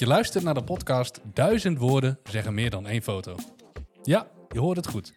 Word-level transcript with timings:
Je 0.00 0.06
luistert 0.06 0.44
naar 0.44 0.54
de 0.54 0.64
podcast 0.64 1.20
Duizend 1.34 1.78
woorden 1.78 2.18
zeggen 2.24 2.54
meer 2.54 2.70
dan 2.70 2.86
één 2.86 3.02
foto. 3.02 3.36
Ja, 4.02 4.26
je 4.48 4.58
hoort 4.58 4.76
het 4.76 4.86
goed. 4.86 5.12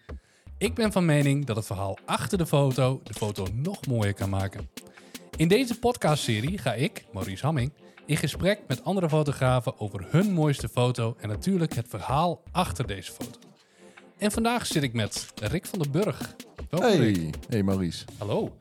Ik 0.57 0.73
ben 0.73 0.91
van 0.91 1.05
mening 1.05 1.45
dat 1.45 1.55
het 1.55 1.65
verhaal 1.65 1.97
achter 2.05 2.37
de 2.37 2.45
foto 2.45 3.01
de 3.03 3.13
foto 3.13 3.47
nog 3.53 3.87
mooier 3.87 4.13
kan 4.13 4.29
maken. 4.29 4.69
In 5.35 5.47
deze 5.47 5.79
podcastserie 5.79 6.57
ga 6.57 6.73
ik, 6.73 7.05
Maurice 7.13 7.45
Hamming, 7.45 7.73
in 8.05 8.17
gesprek 8.17 8.59
met 8.67 8.83
andere 8.83 9.09
fotografen 9.09 9.79
over 9.79 10.05
hun 10.09 10.31
mooiste 10.31 10.69
foto 10.69 11.15
en 11.19 11.29
natuurlijk 11.29 11.73
het 11.73 11.87
verhaal 11.87 12.43
achter 12.51 12.87
deze 12.87 13.11
foto. 13.11 13.39
En 14.17 14.31
vandaag 14.31 14.65
zit 14.65 14.83
ik 14.83 14.93
met 14.93 15.33
Rick 15.35 15.65
van 15.65 15.79
den 15.79 15.91
Burg. 15.91 16.35
Welkom 16.69 16.99
Rick. 16.99 17.15
Hey, 17.15 17.33
hey 17.49 17.63
Maurice. 17.63 18.05
Hallo. 18.17 18.57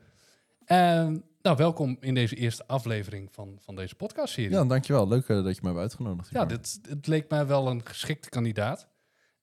Ehm, 0.65 1.17
nou, 1.43 1.57
welkom 1.57 1.97
in 1.99 2.13
deze 2.13 2.35
eerste 2.35 2.67
aflevering 2.67 3.29
van, 3.31 3.57
van 3.59 3.75
deze 3.75 3.95
podcastserie. 3.95 4.51
Ja, 4.51 4.65
dankjewel. 4.65 5.07
Leuk 5.07 5.27
eh, 5.27 5.43
dat 5.43 5.55
je 5.55 5.61
mij 5.61 5.71
hebt 5.71 5.83
uitgenodigd. 5.83 6.29
Ja, 6.29 6.45
dit, 6.45 6.79
het 6.89 7.07
leek 7.07 7.29
mij 7.29 7.47
wel 7.47 7.67
een 7.67 7.85
geschikte 7.85 8.29
kandidaat. 8.29 8.87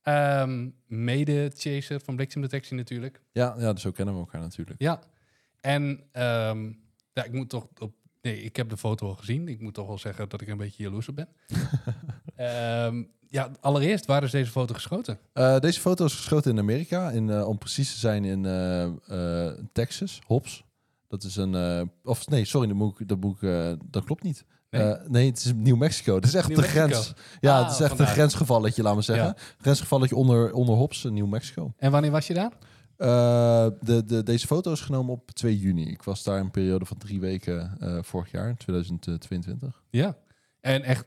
Ehm, 0.02 0.68
Mede-chaser 0.86 2.00
van 2.00 2.16
bliksemdetectie 2.16 2.76
natuurlijk. 2.76 3.20
ja, 3.32 3.54
ja, 3.58 3.72
dus 3.72 3.82
zo 3.82 3.90
kennen 3.90 4.14
we 4.14 4.20
elkaar 4.20 4.40
natuurlijk. 4.40 4.80
Ja. 4.80 5.00
En 5.60 6.00
ehm, 6.12 6.72
ja, 7.12 7.24
ik 7.24 7.32
moet 7.32 7.48
toch 7.48 7.68
op. 7.78 7.94
Nee, 8.22 8.42
ik 8.42 8.56
heb 8.56 8.68
de 8.68 8.76
foto 8.76 9.06
al 9.06 9.14
gezien. 9.14 9.48
Ik 9.48 9.60
moet 9.60 9.74
toch 9.74 9.86
wel 9.86 9.98
zeggen 9.98 10.28
dat 10.28 10.40
ik 10.40 10.48
een 10.48 10.56
beetje 10.56 10.82
jaloers 10.82 11.08
op 11.08 11.16
ben. 11.16 11.28
Ehm, 12.36 13.02
ja, 13.28 13.50
allereerst, 13.60 14.06
waar 14.06 14.22
is 14.22 14.30
deze 14.30 14.50
foto 14.50 14.74
geschoten? 14.74 15.18
Eh, 15.32 15.58
deze 15.58 15.80
foto 15.80 16.04
is 16.04 16.14
geschoten 16.14 16.50
in 16.50 16.58
Amerika, 16.58 17.10
in, 17.10 17.30
eh, 17.30 17.48
om 17.48 17.58
precies 17.58 17.92
te 17.92 17.98
zijn 17.98 18.24
in 18.24 18.42
Texas, 19.72 20.20
Hobbs. 20.26 20.64
Dat 21.10 21.22
is 21.22 21.36
een, 21.36 21.54
eh, 21.54 21.82
of 22.04 22.28
nee, 22.28 22.44
sorry, 22.44 22.68
dat, 22.68 22.76
moet 22.76 23.00
ik, 23.00 23.08
dat, 23.08 23.20
moet 23.20 23.36
ik, 23.42 23.42
eh, 23.48 23.72
dat 23.90 24.04
klopt 24.04 24.22
niet. 24.22 24.44
Nee? 24.70 24.82
Nee. 24.82 24.94
nee, 25.08 25.26
het 25.28 25.38
is 25.38 25.52
Nieuw 25.54 25.76
Mexico. 25.76 26.14
Het 26.14 26.24
is 26.24 26.34
echt 26.34 26.48
New 26.48 26.56
de 26.56 26.62
Mexico. 26.62 26.86
grens. 26.86 27.12
Ja, 27.40 27.56
Ah, 27.58 27.62
het 27.64 27.72
is 27.72 27.78
echt 27.80 27.88
vandaar. 27.88 28.06
een 28.06 28.12
grensgevalletje, 28.12 28.82
laat 28.82 28.94
maar 28.94 29.02
zeggen. 29.02 29.26
Ja. 29.26 29.36
Grensgevalletje 29.58 30.16
onder, 30.16 30.52
onder 30.52 30.74
Hobbs, 30.74 31.04
in 31.04 31.12
Nieuw 31.12 31.26
Mexico. 31.26 31.72
En 31.76 31.90
wanneer 31.90 32.10
was 32.10 32.26
je 32.26 32.34
daar? 32.34 32.52
Eh, 32.96 33.66
de, 33.80 34.04
de, 34.04 34.22
deze 34.22 34.46
foto 34.46 34.72
is 34.72 34.80
genomen 34.80 35.12
op 35.12 35.30
2 35.30 35.58
juni. 35.58 35.86
Ik 35.88 36.02
was 36.02 36.22
daar 36.22 36.40
een 36.40 36.50
periode 36.50 36.84
van 36.84 36.96
drie 36.96 37.20
weken 37.20 37.76
eh, 37.80 37.98
vorig 38.02 38.30
jaar, 38.30 38.56
2022. 38.56 39.82
Ja. 39.90 40.16
En 40.60 40.82
echt 40.82 41.06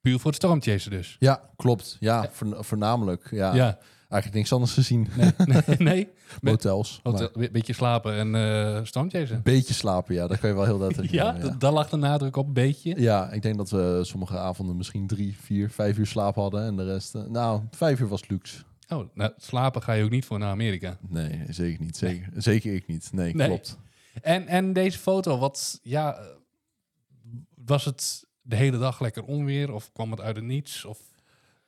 puur 0.00 0.18
voor 0.18 0.26
het 0.30 0.34
stormchaser 0.42 0.90
dus. 0.90 1.16
Ja, 1.18 1.50
klopt. 1.56 1.96
Ja, 2.00 2.28
voorn- 2.32 2.64
voornamelijk. 2.64 3.28
Ja, 3.30 3.54
Ja. 3.54 3.78
Eigenlijk 4.12 4.34
niks 4.34 4.52
anders 4.52 4.72
gezien. 4.72 5.08
Nee, 5.16 5.30
nee, 5.46 5.76
nee. 5.78 6.08
Motels. 6.40 7.00
maar 7.02 7.12
Hotel- 7.12 7.48
beetje 7.52 7.72
slapen 7.72 8.14
en. 8.14 8.34
Een 8.34 9.42
beetje 9.42 9.74
slapen, 9.74 10.14
ja. 10.14 10.26
Daar 10.26 10.38
kan 10.38 10.48
je 10.48 10.54
wel 10.54 10.64
heel 10.64 10.78
duidelijk 10.78 11.10
Ja, 11.20 11.32
daar 11.58 11.72
lag 11.72 11.88
de 11.88 11.96
nadruk 11.96 12.36
op 12.36 12.46
een 12.46 12.52
beetje. 12.52 12.94
Ja, 13.00 13.30
ik 13.30 13.42
denk 13.42 13.56
dat 13.56 13.70
we 13.70 14.00
sommige 14.02 14.38
avonden 14.38 14.76
misschien 14.76 15.06
drie, 15.06 15.36
vier, 15.40 15.70
vijf 15.70 15.98
uur 15.98 16.06
slaap 16.06 16.34
hadden. 16.34 16.64
En 16.64 16.76
de 16.76 16.84
rest... 16.84 17.14
eh, 17.14 17.22
nou, 17.22 17.60
vijf 17.70 18.00
uur 18.00 18.08
was 18.08 18.28
luxe. 18.28 18.62
Oh, 18.88 19.08
nou, 19.14 19.32
slapen 19.36 19.82
ga 19.82 19.92
je 19.92 20.04
ook 20.04 20.10
niet 20.10 20.24
voor 20.24 20.38
naar 20.38 20.50
Amerika. 20.50 20.96
Nee, 21.08 21.44
zeker 21.48 21.84
niet. 21.84 21.96
Zeker, 21.96 22.28
zeker 22.36 22.74
ik 22.74 22.86
niet. 22.86 23.08
Nee, 23.12 23.34
Nee. 23.34 23.46
klopt. 23.46 23.78
En, 24.22 24.46
en 24.46 24.72
deze 24.72 24.98
foto, 24.98 25.38
wat, 25.38 25.78
ja, 25.82 26.18
was 27.64 27.84
het 27.84 28.24
de 28.42 28.56
hele 28.56 28.78
dag 28.78 29.00
lekker 29.00 29.24
onweer 29.24 29.72
of 29.72 29.92
kwam 29.92 30.10
het 30.10 30.20
uit 30.20 30.36
het 30.36 30.44
niets? 30.44 30.84
Of, 30.84 30.98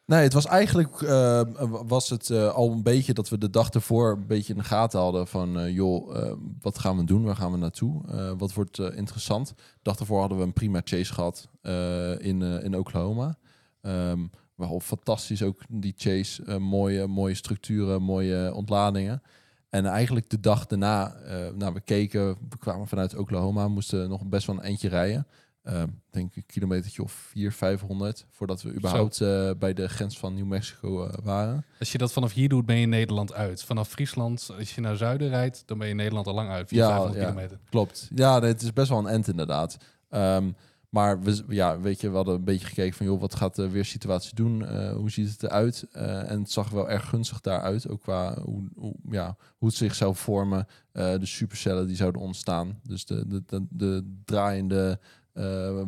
Nee, 0.07 0.23
het 0.23 0.33
was 0.33 0.47
eigenlijk 0.47 1.03
eh, 1.03 1.41
was 1.87 2.11
het 2.11 2.31
eh, 2.31 2.55
al 2.55 2.71
een 2.71 2.83
beetje 2.83 3.13
dat 3.13 3.29
we 3.29 3.39
de 3.39 3.51
dag 3.51 3.71
ervoor 3.71 4.13
een 4.13 4.27
beetje 4.27 4.53
in 4.53 4.59
de 4.59 4.65
gaten 4.65 5.01
hadden 5.01 5.27
van 5.27 5.59
eh, 5.59 5.75
joh, 5.75 6.37
wat 6.61 6.79
gaan 6.79 6.97
we 6.97 7.05
doen? 7.05 7.25
Waar 7.25 7.37
gaan 7.37 7.53
we 7.53 7.59
naartoe? 7.59 8.03
Wat 8.37 8.53
wordt 8.53 8.79
interessant? 8.79 9.49
De 9.49 9.55
dag 9.83 9.99
ervoor 9.99 10.21
hadden 10.21 10.39
we 10.39 10.45
een 10.45 10.53
prima 10.53 10.81
chase 10.85 11.13
gehad 11.13 11.49
eh, 11.61 12.19
in, 12.19 12.43
in 12.43 12.77
Oklahoma. 12.77 13.37
Ehm 13.81 14.27
waarop 14.55 14.83
fantastisch 14.83 15.43
ook 15.43 15.63
die 15.69 15.95
chase, 15.97 16.59
mooie, 16.59 17.07
mooie 17.07 17.35
structuren, 17.35 18.03
mooie 18.03 18.55
ontladingen. 18.55 19.23
En 19.71 19.87
eigenlijk 19.87 20.31
de 20.31 20.41
dag 20.41 20.67
daarna, 20.67 21.17
nou, 21.55 21.75
we 21.75 21.81
keken, 21.81 22.29
we 22.49 22.59
kwamen 22.59 22.89
vanuit 22.89 23.17
Oklahoma, 23.17 23.69
moesten 23.69 24.09
nog 24.09 24.27
best 24.27 24.47
wel 24.47 24.57
een 24.57 24.63
eindje 24.63 24.89
rijden. 24.89 25.27
Eh, 25.65 25.83
denk 26.11 26.31
ik 26.31 26.37
een 26.37 26.47
kilometertje 26.47 27.03
of 27.03 27.13
400, 27.13 27.57
500 27.57 28.27
voordat 28.31 28.63
we 28.63 28.73
überhaupt 28.73 29.21
eh, 29.21 29.51
bij 29.59 29.73
de 29.73 29.89
grens 29.89 30.19
van 30.19 30.35
New 30.35 30.47
Mexico 30.47 31.07
eh, 31.07 31.15
waren. 31.23 31.65
als 31.79 31.93
je 31.93 31.99
dat 31.99 32.13
vanaf 32.13 32.33
hier 32.33 32.49
doet, 32.49 32.67
ben 32.67 32.77
je 32.77 32.83
in 32.83 32.89
Nederland 32.89 33.33
uit. 33.33 33.63
Vanaf 33.63 33.89
Friesland, 33.89 34.51
als 34.59 34.75
je 34.75 34.81
naar 34.81 34.97
zuiden 34.97 35.29
rijdt, 35.29 35.63
dan 35.67 35.79
ben 35.79 35.87
je 35.87 35.93
in 35.93 35.99
Nederland 35.99 36.27
al 36.27 36.35
lang 36.35 36.49
uit. 36.49 36.69
400, 36.69 37.01
500 37.01 37.27
kilometer. 37.27 37.59
klopt. 37.71 38.11
Ja, 38.15 38.39
nee, 38.39 38.51
het 38.51 38.63
is 38.63 38.73
best 38.73 38.89
wel 38.89 38.99
een 38.99 39.07
end 39.07 39.29
inderdaad. 39.29 39.77
Ehm, 40.09 40.51
maar 40.89 41.21
we, 41.21 41.45
ja, 41.49 41.81
weet 41.81 42.01
je, 42.01 42.11
we 42.11 42.17
hadden 42.17 42.35
een 42.35 42.45
beetje 42.45 42.67
gekeken 42.67 42.97
van, 42.97 43.07
joh, 43.07 43.21
wat 43.21 43.35
gaat 43.35 43.55
de 43.55 43.69
weersituatie 43.69 44.35
doen? 44.35 44.67
Eh, 44.67 44.93
hoe 44.93 45.11
ziet 45.11 45.31
het 45.31 45.43
eruit? 45.43 45.87
En 45.93 46.41
het 46.41 46.51
zag 46.51 46.71
wel 46.71 46.91
erg 46.91 47.09
gunstig 47.09 47.41
daaruit, 47.41 47.89
ook 47.89 48.01
qua 48.01 48.39
hoe, 48.43 48.69
hoe, 48.77 48.95
ja, 49.11 49.37
hoe 49.57 49.69
het 49.69 49.77
zich 49.77 49.95
zou 49.95 50.15
vormen. 50.15 50.67
De 50.93 51.19
supercellen 51.27 51.87
die 51.87 51.97
zouden 51.97 52.23
ontstaan. 52.23 52.81
Dus 52.83 53.07
de, 53.07 53.27
de, 53.27 53.43
de, 53.47 53.67
de 53.71 54.21
draaiende 54.25 54.99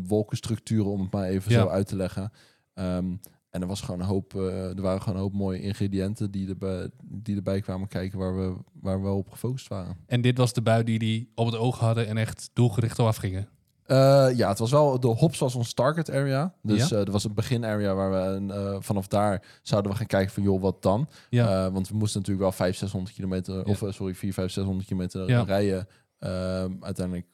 wolkenstructuren, 0.07 0.91
om 0.91 1.01
het 1.01 1.13
maar 1.13 1.25
even 1.29 1.53
Ja. 1.53 1.61
zo 1.61 1.69
uit 1.69 1.87
te 1.87 1.97
leggen. 1.97 2.31
Ehm, 2.75 3.13
en 3.51 3.61
er 3.63 3.67
was 3.67 3.81
gewoon 3.81 4.01
een 4.01 4.07
hoop, 4.07 4.35
eh, 4.35 4.69
er 4.77 4.83
waren 4.83 5.01
gewoon 5.01 5.15
een 5.15 5.21
hoop 5.25 5.33
mooie 5.33 5.61
ingrediënten 5.61 6.31
die 6.31 6.49
erbij, 6.49 6.91
die 7.05 7.37
erbij 7.37 7.61
kwamen 7.61 7.89
kijken 7.89 8.19
waar 8.19 8.37
we, 8.37 8.55
waar 8.81 8.97
we 8.99 9.05
wel 9.05 9.17
op 9.17 9.31
gefocust 9.31 9.69
waren. 9.69 9.97
En 10.07 10.21
dit 10.21 10.39
was 10.39 10.53
de 10.53 10.63
bui 10.63 10.85
die 10.85 10.99
die 10.99 11.31
op 11.35 11.47
het 11.47 11.57
oog 11.57 11.79
hadden 11.79 12.07
en 12.07 12.17
echt 12.17 12.51
doelgericht 12.53 12.99
op 12.99 13.07
afgingen. 13.07 13.49
Eh, 13.85 14.29
ja, 14.35 14.49
het 14.49 14.59
was 14.59 14.71
wel, 14.71 15.01
de 15.01 15.07
Hops 15.07 15.39
was 15.39 15.55
ons 15.55 15.75
target 15.75 16.11
area. 16.11 16.55
Dus 16.63 16.89
Ja? 16.89 16.97
eh 16.97 17.03
er 17.07 17.11
was 17.13 17.25
een 17.25 17.35
begin 17.35 17.65
area 17.65 17.95
waar 17.95 18.11
we 18.11 18.53
eh, 18.55 18.77
vanaf 18.81 19.07
daar 19.07 19.43
zouden 19.63 19.91
we 19.93 19.97
gaan 19.99 20.07
kijken 20.07 20.33
van 20.33 20.43
joh, 20.43 20.61
wat 20.61 20.83
dan? 20.83 21.09
Ja. 21.31 21.67
Eh, 21.67 21.73
want 21.73 21.89
we 21.89 21.95
moesten 21.97 22.21
natuurlijk 22.21 22.47
wel 22.49 22.53
500, 22.57 22.79
600 22.79 23.15
kilometer, 23.15 23.65
of 23.65 23.83
eh, 23.83 23.93
sorry, 23.93 24.15
4, 24.15 24.33
5, 24.33 24.51
600 24.53 24.87
kilometer 24.87 25.45
rijden. 25.45 25.87
Ehm, 26.19 26.73
uiteindelijk 26.81 27.27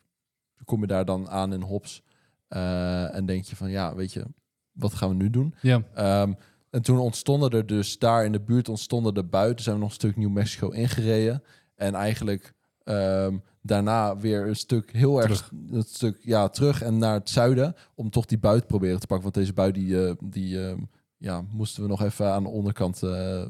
kom 0.65 0.81
je 0.81 0.87
daar 0.87 1.05
dan 1.05 1.29
aan 1.29 1.53
in 1.53 1.63
Hops. 1.63 2.03
Eh, 2.49 3.15
en 3.15 3.27
denk 3.27 3.45
je 3.45 3.57
van 3.57 3.71
ja, 3.71 3.95
weet 3.95 4.13
je, 4.13 4.25
wat 4.73 4.95
gaan 4.95 5.09
we 5.09 5.15
nu 5.15 5.31
doen? 5.31 5.55
ja. 5.61 5.83
Ehm, 5.95 6.33
en 6.71 6.83
toen 6.83 6.99
ontstonden 6.99 7.51
er 7.51 7.67
dus 7.67 7.99
daar 7.99 8.25
in 8.25 8.33
de 8.33 8.41
buurt 8.41 8.69
ontstonden 8.69 9.15
er 9.15 9.29
buiten. 9.29 9.65
Zijn 9.65 9.75
we 9.75 9.81
nog 9.81 9.91
een 9.91 9.97
stuk 9.97 10.17
New 10.17 10.31
Mexico 10.31 10.69
ingereden. 10.69 11.43
En 11.75 11.95
eigenlijk 11.95 12.55
ehm, 12.83 13.39
daarna 13.63 14.17
weer 14.17 14.47
een 14.47 14.57
stuk 14.57 14.93
heel 14.93 15.23
erg 15.23 15.51
een 15.71 15.83
stuk 15.83 16.19
ja, 16.21 16.49
terug 16.49 16.83
en 16.83 16.99
naar 16.99 17.15
het 17.15 17.31
zuiden. 17.31 17.75
Om 17.95 18.11
toch 18.11 18.27
die 18.27 18.39
buit 18.39 18.67
proberen 18.67 19.01
te 19.01 19.07
pakken. 19.07 19.23
Want 19.23 19.35
deze 19.35 19.53
buit 19.53 19.75
die, 19.75 20.07
eh, 20.07 20.15
die 20.25 20.67
ehm, 20.67 20.81
ja, 21.17 21.43
moesten 21.51 21.83
we 21.83 21.89
nog 21.89 22.03
even 22.03 22.33
aan 22.33 22.43
de 22.43 22.49
onderkant 22.49 23.03
eh, 23.03 23.45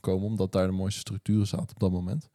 komen. 0.00 0.26
Omdat 0.26 0.52
daar 0.52 0.66
de 0.66 0.72
mooiste 0.72 1.00
structuren 1.00 1.46
zaten 1.46 1.70
op 1.70 1.80
dat 1.80 1.90
moment. 1.90 2.28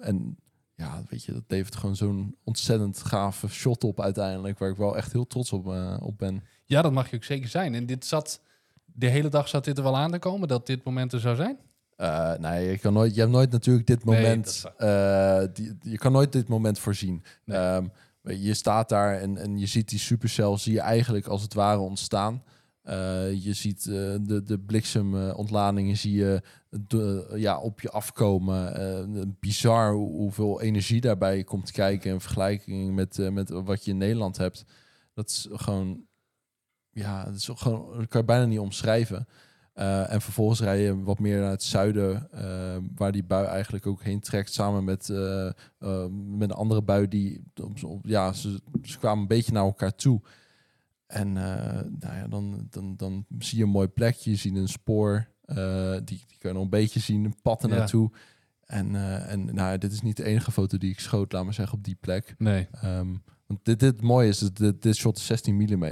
En 0.00 0.36
ja, 0.76 1.02
weet 1.08 1.24
je, 1.24 1.32
dat 1.32 1.42
levert 1.48 1.76
gewoon 1.76 1.96
zo'n 1.96 2.36
ontzettend 2.44 3.02
gave 3.02 3.48
shot 3.48 3.84
op 3.84 4.00
uiteindelijk. 4.00 4.58
Waar 4.58 4.70
ik 4.70 4.76
wel 4.76 4.96
echt 4.96 5.12
heel 5.12 5.26
trots 5.26 5.52
op, 5.52 5.68
eh, 5.68 5.96
op 6.00 6.18
ben. 6.18 6.42
ja, 6.64 6.82
dat 6.82 6.92
mag 6.92 7.10
je 7.10 7.16
ook 7.16 7.24
zeker 7.24 7.48
zijn. 7.48 7.74
En 7.74 7.86
dit 7.86 8.06
zat, 8.06 8.40
de 8.84 9.08
hele 9.08 9.28
dag 9.28 9.48
zat 9.48 9.64
dit 9.64 9.76
er 9.76 9.82
wel 9.82 9.96
aan 9.96 10.10
te 10.10 10.18
komen, 10.18 10.48
dat 10.48 10.66
dit 10.66 10.84
moment 10.84 11.12
er 11.12 11.20
zou 11.20 11.36
zijn? 11.36 11.58
Eh, 11.96 12.32
nee, 12.34 12.70
je, 12.70 12.78
kan 12.78 12.92
nooit, 12.92 13.14
je 13.14 13.20
hebt 13.20 13.32
nooit 13.32 13.50
natuurlijk 13.50 13.86
dit 13.86 14.04
moment. 14.04 14.64
eh, 14.76 15.42
die, 15.52 15.76
je 15.80 15.98
kan 15.98 16.12
nooit 16.12 16.32
dit 16.32 16.48
moment 16.48 16.78
voorzien. 16.78 17.24
Nee. 17.44 17.58
Ehm, 17.58 17.86
je 18.22 18.54
staat 18.54 18.88
daar 18.88 19.20
en, 19.20 19.36
en 19.36 19.58
je 19.58 19.66
ziet 19.66 19.88
die 19.88 19.98
supercel, 19.98 20.58
zie 20.58 20.72
je 20.72 20.80
eigenlijk 20.80 21.26
als 21.26 21.42
het 21.42 21.54
ware 21.54 21.78
ontstaan. 21.78 22.42
Eh, 22.84 23.44
je 23.44 23.52
ziet 23.52 23.86
eh, 23.86 24.14
de, 24.20 24.42
de 24.44 24.58
bliksemontladingen 24.58 25.96
zie 25.96 26.14
je 26.14 26.42
ja, 27.34 27.58
op 27.58 27.80
je 27.80 27.90
afkomen. 27.90 28.74
Eh, 28.76 29.22
bizar 29.40 29.92
hoe- 29.92 30.10
hoeveel 30.16 30.60
energie 30.60 31.00
daarbij 31.00 31.44
komt 31.44 31.70
kijken 31.70 32.10
in 32.10 32.20
vergelijking 32.20 32.94
met, 32.94 33.18
eh, 33.18 33.28
met 33.28 33.48
wat 33.50 33.84
je 33.84 33.90
in 33.90 33.96
Nederland 33.96 34.36
hebt. 34.36 34.64
Dat 35.14 35.28
is 35.28 35.48
gewoon, 35.52 36.04
ja, 36.90 37.24
dat 37.24 37.34
is 37.34 37.50
gewoon, 37.54 38.06
kan 38.08 38.20
je 38.20 38.26
bijna 38.26 38.44
niet 38.44 38.58
omschrijven. 38.58 39.26
Eh, 39.72 40.12
en 40.12 40.20
vervolgens 40.20 40.60
rij 40.60 40.80
je 40.82 41.02
wat 41.02 41.18
meer 41.18 41.40
naar 41.40 41.50
het 41.50 41.62
zuiden, 41.62 42.28
eh, 42.30 42.76
waar 42.94 43.12
die 43.12 43.24
bui 43.24 43.46
eigenlijk 43.46 43.86
ook 43.86 44.02
heen 44.02 44.20
trekt, 44.20 44.52
samen 44.52 44.84
met, 44.84 45.08
eh, 45.10 45.46
eh, 45.78 46.06
met 46.10 46.50
een 46.50 46.56
andere 46.56 46.82
bui 46.82 47.08
die, 47.08 47.44
ja, 48.02 48.32
ze 48.32 48.60
kwamen 48.98 49.22
een 49.22 49.28
beetje 49.28 49.52
naar 49.52 49.64
elkaar 49.64 49.94
toe. 49.94 50.20
En 51.06 51.36
eh, 51.36 51.80
nou 51.98 52.16
ja, 52.16 52.26
dan, 52.28 52.66
dan, 52.70 52.96
dan 52.96 53.26
zie 53.38 53.58
je 53.58 53.64
een 53.64 53.70
mooi 53.70 53.88
plekje, 53.88 54.30
je 54.30 54.36
ziet 54.36 54.56
een 54.56 54.68
spoor, 54.68 55.28
eh, 55.44 55.92
die, 55.92 56.24
die 56.26 56.38
kan 56.38 56.50
je 56.50 56.52
nog 56.52 56.62
een 56.62 56.70
beetje 56.70 57.00
zien, 57.00 57.24
een 57.24 57.40
pad 57.42 57.62
er 57.62 57.68
Ja. 57.68 57.76
naartoe. 57.76 58.10
En, 58.64 58.94
eh, 58.94 59.32
en 59.32 59.44
nou, 59.44 59.70
ja, 59.70 59.76
dit 59.76 59.92
is 59.92 60.02
niet 60.02 60.16
de 60.16 60.24
enige 60.24 60.52
foto 60.52 60.78
die 60.78 60.90
ik 60.90 61.00
schoot, 61.00 61.32
laat 61.32 61.44
maar 61.44 61.54
zeggen, 61.54 61.78
op 61.78 61.84
die 61.84 61.96
plek. 62.00 62.34
Nee. 62.38 62.68
Ehm, 62.72 63.14
want 63.46 63.64
dit, 63.64 63.80
dit 63.80 64.02
mooie 64.02 64.28
is, 64.28 64.38
dat 64.38 64.56
dit, 64.56 64.82
dit 64.82 64.96
shot 64.96 65.16
is 65.16 65.26
16 65.26 65.56
mm. 65.56 65.84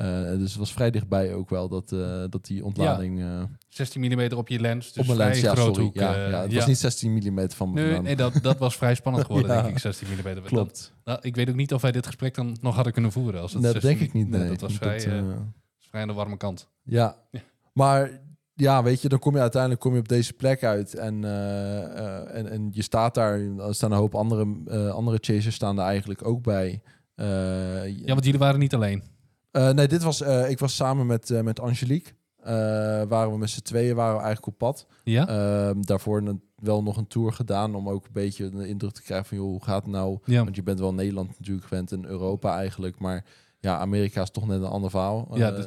Eh, 0.00 0.38
dus 0.38 0.50
het 0.50 0.58
was 0.58 0.72
vrij 0.72 0.90
dichtbij 0.90 1.34
ook 1.34 1.50
wel 1.50 1.68
dat, 1.68 1.92
eh, 1.92 2.24
dat 2.28 2.44
die 2.46 2.64
ontlading... 2.64 3.20
eh, 3.20 3.42
16 3.68 4.00
mm 4.00 4.32
op 4.36 4.48
je 4.48 4.60
lens, 4.60 4.92
dus 4.92 4.96
op 4.96 5.06
mijn 5.06 5.18
lens, 5.18 5.38
vrij 5.38 5.50
ja, 5.50 5.56
groot 5.56 5.66
sorry. 5.74 5.82
hoek. 5.84 5.94
ja, 5.94 6.14
eh, 6.14 6.30
ja, 6.30 6.40
het 6.42 6.54
was 6.54 6.66
niet 6.66 6.78
16 6.78 7.12
mm 7.12 7.50
van 7.50 7.72
me 7.72 7.82
Nee, 7.82 8.00
nee 8.00 8.16
dat, 8.16 8.32
dat 8.42 8.58
was 8.58 8.76
vrij 8.76 8.94
spannend 8.94 9.26
geworden, 9.26 9.50
denk 9.62 9.66
ik, 9.66 9.78
16 9.78 10.08
mm. 10.24 10.42
Klopt. 10.42 10.92
Nou, 11.04 11.18
ik 11.22 11.34
weet 11.34 11.48
ook 11.48 11.54
niet 11.54 11.74
of 11.74 11.82
wij 11.82 11.92
dit 11.92 12.06
gesprek 12.06 12.34
dan 12.34 12.56
nog 12.60 12.74
hadden 12.74 12.92
kunnen 12.92 13.12
voeren. 13.12 13.40
Als 13.40 13.52
het 13.52 13.62
dat 13.62 13.72
16 13.72 13.90
denk 13.90 14.02
ik 14.08 14.12
niet. 14.12 14.28
Nee, 14.28 14.48
dat 14.48 14.60
was 14.60 14.74
vrij, 14.74 14.96
dat, 14.96 15.06
eh, 15.06 15.18
eh, 15.18 16.00
aan 16.00 16.08
de 16.08 16.14
warme 16.14 16.36
kant. 16.36 16.68
Ja. 16.82 17.16
Maar 17.72 18.20
ja, 18.54 18.82
weet 18.82 19.02
je, 19.02 19.08
dan 19.08 19.18
kom 19.18 19.34
je 19.34 19.40
uiteindelijk 19.40 19.80
kom 19.80 19.92
je 19.94 20.00
op 20.00 20.08
deze 20.08 20.32
plek 20.32 20.64
uit. 20.64 20.94
En, 20.94 21.24
eh, 21.24 21.98
eh, 21.98 22.34
en, 22.36 22.50
en 22.50 22.68
je 22.72 22.82
staat 22.82 23.14
daar. 23.14 23.40
Er 23.40 23.74
staan 23.74 23.92
een 23.92 23.98
hoop 23.98 24.14
andere, 24.14 24.56
eh, 24.66 24.90
andere 24.90 25.18
chasers 25.20 25.54
staan 25.54 25.78
er 25.78 25.84
eigenlijk 25.84 26.26
ook 26.26 26.42
bij. 26.42 26.82
Eh, 27.14 27.26
Ja, 27.98 28.06
want 28.06 28.24
jullie 28.24 28.38
waren 28.40 28.58
niet 28.60 28.74
alleen. 28.74 29.02
Eh, 29.50 29.70
nee, 29.70 29.88
dit 29.88 30.02
was, 30.02 30.20
eh, 30.20 30.50
ik 30.50 30.58
was 30.58 30.76
samen 30.76 31.06
met, 31.06 31.30
eh, 31.30 31.40
met 31.40 31.60
Angelique. 31.60 32.12
Waren 33.08 33.30
we 33.30 33.38
met 33.38 33.50
z'n 33.50 33.60
tweeën 33.60 33.94
waren 33.94 34.16
we 34.16 34.22
eigenlijk 34.22 34.46
op 34.46 34.58
pad. 34.58 34.86
Ja? 35.04 35.28
Ehm, 35.28 35.80
daarvoor 35.80 36.18
een, 36.18 36.42
wel 36.56 36.82
nog 36.82 36.96
een 36.96 37.06
tour 37.06 37.32
gedaan 37.32 37.74
om 37.74 37.88
ook 37.88 38.04
een 38.04 38.12
beetje 38.12 38.48
de 38.48 38.68
indruk 38.68 38.92
te 38.92 39.02
krijgen 39.02 39.26
van 39.26 39.36
joh, 39.36 39.46
hoe 39.46 39.64
gaat 39.64 39.82
het 39.82 39.92
nou? 39.92 40.18
ja. 40.24 40.44
Want 40.44 40.56
je 40.56 40.62
bent 40.62 40.78
wel 40.78 40.94
Nederland 40.94 41.38
natuurlijk 41.38 41.66
gewend 41.66 41.92
en 41.92 42.04
Europa 42.04 42.56
eigenlijk, 42.56 42.98
maar 42.98 43.24
ja, 43.58 43.78
Amerika 43.78 44.22
is 44.22 44.30
toch 44.30 44.46
net 44.46 44.60
een 44.60 44.68
ander 44.68 44.90
verhaal. 44.90 45.28
ja, 45.34 45.50
dus 45.50 45.66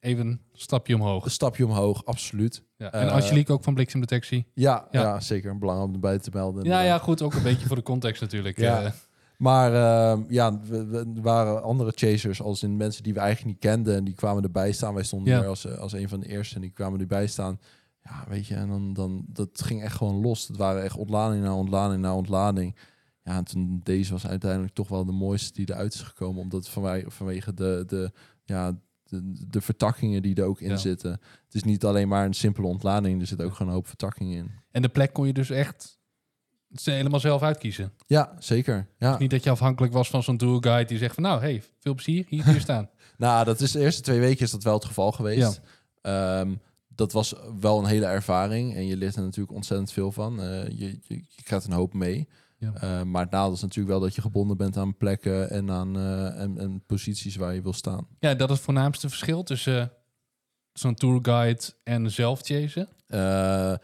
even 0.00 0.26
een 0.26 0.40
stapje 0.52 0.94
omhoog. 0.94 1.24
een 1.24 1.30
stapje 1.30 1.64
omhoog, 1.64 2.04
absoluut. 2.04 2.62
Ja. 2.76 2.92
En 2.92 3.10
Angelique 3.10 3.52
ook 3.52 3.64
van 3.64 3.74
Bliksemdetectie. 3.74 4.46
Ja, 4.54 4.88
ja. 4.90 5.02
Ja. 5.02 5.20
zeker 5.20 5.58
belangrijk 5.58 5.88
om 5.88 5.94
erbij 5.94 6.18
te 6.18 6.30
melden. 6.32 6.64
Ja, 6.64 6.80
ja, 6.80 6.98
goed. 6.98 7.22
Ook 7.22 7.34
een 7.34 7.42
beetje 7.42 7.66
voor 7.66 7.76
de 7.76 7.82
context 7.82 8.20
natuurlijk. 8.20 8.58
Ja. 8.58 8.92
Maar 9.38 9.74
ehm, 9.74 10.22
ja, 10.28 10.60
we, 10.60 10.84
we- 10.86 11.20
waren 11.20 11.62
andere 11.62 11.92
chasers, 11.94 12.42
als 12.42 12.62
in 12.62 12.76
mensen 12.76 13.02
die 13.02 13.12
we 13.14 13.20
eigenlijk 13.20 13.48
niet 13.54 13.72
kenden 13.72 13.94
en 13.96 14.04
die 14.04 14.14
kwamen 14.14 14.42
erbij 14.42 14.72
staan. 14.72 14.94
Wij 14.94 15.02
stonden 15.04 15.32
Ja. 15.34 15.40
er 15.42 15.48
als, 15.48 15.64
eh, 15.64 15.78
als 15.78 15.92
een 15.92 16.08
van 16.08 16.20
de 16.20 16.26
eerste 16.28 16.54
en 16.54 16.60
die 16.60 16.70
kwamen 16.70 17.00
erbij 17.00 17.26
staan. 17.26 17.58
Ja, 18.02 18.24
weet 18.28 18.46
je, 18.46 18.54
en 18.54 18.68
dan, 18.68 18.92
dan 18.92 19.24
dat 19.28 19.62
ging 19.62 19.82
echt 19.82 19.96
gewoon 19.96 20.20
los. 20.20 20.48
Het 20.48 20.56
waren 20.56 20.82
echt 20.82 20.96
ontlading 20.96 21.42
na 21.42 21.54
ontlading 21.56 22.02
na 22.02 22.14
ontlading. 22.16 22.76
Ja, 23.22 23.36
en 23.36 23.44
toen 23.44 23.80
deze 23.82 24.12
was 24.12 24.26
uiteindelijk 24.26 24.74
toch 24.74 24.88
wel 24.88 25.04
de 25.04 25.12
mooiste 25.12 25.52
die 25.52 25.70
eruit 25.74 25.94
is 25.94 26.00
gekomen, 26.00 26.42
omdat 26.42 26.68
vanwege, 26.68 27.10
vanwege 27.10 27.54
de, 27.54 27.82
de, 27.86 28.12
ja, 28.44 28.72
de, 29.02 29.32
de 29.48 29.60
vertakkingen 29.60 30.22
die 30.22 30.34
er 30.34 30.44
ook 30.44 30.60
in 30.60 30.70
Ja. 30.70 30.76
zitten. 30.76 31.10
Het 31.44 31.54
is 31.54 31.62
niet 31.64 31.84
alleen 31.84 32.08
maar 32.08 32.24
een 32.26 32.34
simpele 32.34 32.66
ontlading, 32.66 33.20
er 33.20 33.26
zit 33.26 33.42
ook 33.42 33.52
gewoon 33.52 33.68
een 33.68 33.74
hoop 33.78 33.86
vertakkingen 33.86 34.36
in. 34.36 34.50
en 34.70 34.82
de 34.82 34.88
plek 34.88 35.12
kon 35.12 35.26
je 35.26 35.32
dus 35.32 35.50
echt 35.50 35.98
ze 36.74 36.90
helemaal 36.90 37.20
zelf 37.20 37.42
uitkiezen. 37.42 37.92
Ja, 38.06 38.36
zeker. 38.38 38.88
Ja. 38.98 39.18
Niet 39.18 39.30
dat 39.30 39.44
je 39.44 39.50
afhankelijk 39.50 39.92
was 39.92 40.10
van 40.10 40.22
zo'n 40.22 40.36
tourguide 40.36 40.88
die 40.88 40.98
zegt 40.98 41.14
van 41.14 41.22
nou, 41.22 41.40
hey, 41.40 41.62
veel 41.80 41.94
plezier, 41.94 42.24
hier, 42.28 42.44
hier 42.44 42.60
staan. 42.70 42.90
Nou, 43.16 43.44
dat 43.44 43.60
is 43.60 43.72
de 43.72 43.80
eerste 43.80 44.02
twee 44.02 44.20
weken 44.20 44.44
is 44.44 44.50
dat 44.50 44.62
wel 44.62 44.74
het 44.74 44.84
geval 44.84 45.12
geweest. 45.12 45.60
Ehm, 46.02 46.54
dat 46.88 47.12
was 47.12 47.34
wel 47.60 47.78
een 47.78 47.84
hele 47.84 48.06
ervaring 48.06 48.74
en 48.74 48.86
je 48.86 48.96
leert 48.96 49.16
er 49.16 49.22
natuurlijk 49.22 49.56
ontzettend 49.56 49.92
veel 49.92 50.12
van. 50.12 50.40
Eh, 50.40 50.68
je, 50.68 50.98
je, 51.02 51.14
je 51.28 51.42
krijgt 51.42 51.66
een 51.66 51.72
hoop 51.72 51.94
mee. 51.94 52.28
Ja. 52.58 52.72
Eh, 52.74 53.02
maar 53.02 53.22
het 53.22 53.30
nadeel 53.30 53.52
is 53.52 53.60
natuurlijk 53.60 53.88
wel 53.88 54.00
dat 54.00 54.14
je 54.14 54.20
gebonden 54.20 54.56
bent 54.56 54.76
aan 54.76 54.96
plekken 54.96 55.50
en 55.50 55.70
aan 55.70 55.96
eh, 55.96 56.40
en, 56.40 56.58
en 56.58 56.82
posities 56.86 57.36
waar 57.36 57.54
je 57.54 57.62
wil 57.62 57.72
staan. 57.72 58.06
Ja, 58.18 58.34
dat 58.34 58.48
is 58.50 58.56
het 58.56 58.64
voornaamste 58.64 59.08
verschil 59.08 59.42
tussen 59.42 59.80
eh, 59.80 59.88
zo'n 60.78 60.94
tourguide 60.94 61.62
en 61.84 62.10
zelf 62.10 62.40
chasen. 62.42 62.88
Eh, 63.06 63.18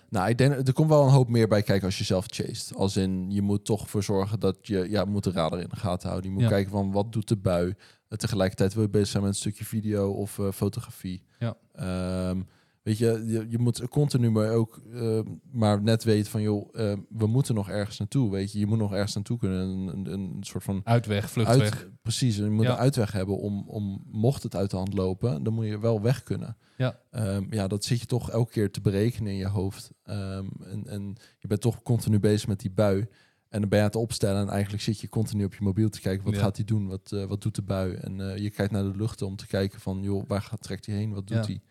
nou, 0.09 0.29
ik 0.29 0.39
denk 0.39 0.67
er 0.69 0.73
komt 0.73 0.89
wel 0.89 1.03
een 1.05 1.11
hoop 1.13 1.29
meer 1.29 1.49
bij 1.49 1.63
kijken 1.63 1.87
als 1.87 1.99
je 1.99 2.05
zelf 2.05 2.27
chased. 2.31 2.75
Als 2.77 2.97
in 2.97 3.31
je 3.31 3.43
moet 3.43 3.65
toch 3.65 3.91
voor 3.91 4.03
zorgen 4.03 4.41
dat 4.41 4.57
je 4.63 4.91
ja, 4.91 5.05
moet 5.05 5.25
de 5.25 5.31
radar 5.33 5.61
in 5.61 5.69
de 5.69 5.77
gaten 5.77 6.09
houden. 6.09 6.31
Je 6.31 6.35
moet 6.37 6.45
Ja. 6.45 6.51
kijken 6.51 6.71
van 6.71 6.93
wat 6.93 7.13
doet 7.13 7.29
de 7.29 7.37
bui. 7.37 7.67
Uh, 7.69 8.19
tegelijkertijd 8.19 8.75
wil 8.75 8.83
je 8.83 8.89
bezig 8.89 9.09
zijn 9.09 9.23
met 9.23 9.33
een 9.33 9.39
stukje 9.39 9.65
video 9.65 10.11
of 10.11 10.39
eh, 10.39 10.49
fotografie. 10.53 11.23
Ja. 11.39 11.57
Ehm, 11.75 12.41
weet 12.83 12.99
je, 12.99 13.23
je, 13.27 13.47
je 13.49 13.59
moet 13.59 13.89
continu 13.89 14.31
maar 14.31 14.51
ook 14.53 14.81
eh, 14.93 15.21
maar 15.53 15.83
net 15.83 16.05
weten 16.05 16.31
van 16.31 16.43
joh, 16.43 16.69
eh, 16.73 16.99
we 17.09 17.27
moeten 17.27 17.55
nog 17.55 17.69
ergens 17.69 17.99
naartoe. 17.99 18.31
Weet 18.31 18.53
je, 18.53 18.59
je 18.59 18.67
moet 18.67 18.79
nog 18.79 18.93
ergens 18.93 19.15
naartoe 19.15 19.39
kunnen. 19.39 19.61
Een, 19.69 19.89
een, 19.89 20.13
een 20.13 20.37
soort 20.41 20.65
van 20.65 20.81
Uitweg, 20.85 21.31
vluchtweg. 21.31 21.61
uit, 21.83 21.91
precies. 22.03 22.37
Je 22.37 22.51
moet 22.51 22.65
Ja. 22.65 22.71
een 22.73 22.79
uitweg 22.79 23.13
hebben 23.13 23.39
om, 23.39 23.65
om 23.69 24.05
mocht 24.11 24.43
het 24.43 24.57
uit 24.57 24.71
de 24.71 24.77
hand 24.77 24.95
lopen, 24.95 25.43
dan 25.43 25.53
moet 25.53 25.67
je 25.67 25.79
wel 25.79 26.01
weg 26.03 26.23
kunnen. 26.23 26.57
Ja. 26.77 26.99
Ehm, 27.11 27.47
ja, 27.51 27.67
dat 27.69 27.85
zit 27.85 28.01
je 28.01 28.07
toch 28.07 28.31
elke 28.31 28.51
keer 28.53 28.71
te 28.71 28.81
berekenen 28.81 29.33
in 29.33 29.39
je 29.39 29.49
hoofd. 29.49 29.91
Ehm, 30.03 30.47
en, 30.65 30.87
en 30.87 31.17
je 31.39 31.49
bent 31.49 31.61
toch 31.61 31.83
continu 31.83 32.21
bezig 32.21 32.49
met 32.49 32.61
die 32.61 32.71
bui. 32.73 33.07
En 33.49 33.61
dan 33.61 33.69
ben 33.69 33.79
je 33.79 33.85
aan 33.85 33.91
het 33.91 34.01
opstellen 34.01 34.41
en 34.43 34.49
eigenlijk 34.49 34.83
zit 34.83 35.01
je 35.01 35.09
continu 35.09 35.45
op 35.45 35.55
je 35.55 35.63
mobiel 35.65 35.89
te 35.89 36.01
kijken. 36.01 36.25
Wat 36.25 36.35
Ja. 36.35 36.41
gaat 36.41 36.57
hij 36.57 36.65
doen? 36.65 36.87
Wat, 36.89 37.13
eh, 37.13 37.25
wat 37.25 37.43
doet 37.43 37.55
de 37.55 37.63
bui? 37.63 37.95
En 37.95 38.43
je 38.43 38.51
kijkt 38.51 38.73
naar 38.73 38.83
de 38.83 38.97
lucht 38.97 39.23
om 39.23 39.37
te 39.37 39.47
kijken 39.47 39.81
van, 39.81 40.03
joh, 40.03 40.25
waar 40.27 40.43
gaat, 40.43 40.63
trekt 40.63 40.87
hij 40.87 40.95
heen? 40.95 41.13
Wat 41.13 41.27
doet 41.27 41.47
hij? 41.47 41.63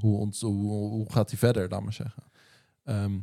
Hoe, 0.00 0.18
ont, 0.18 0.40
hoe, 0.40 0.70
hoe 0.70 1.12
gaat 1.12 1.30
hij 1.30 1.38
verder, 1.38 1.68
laat 1.68 1.82
maar 1.82 1.92
zeggen. 1.92 2.22
Ehm, 2.84 3.18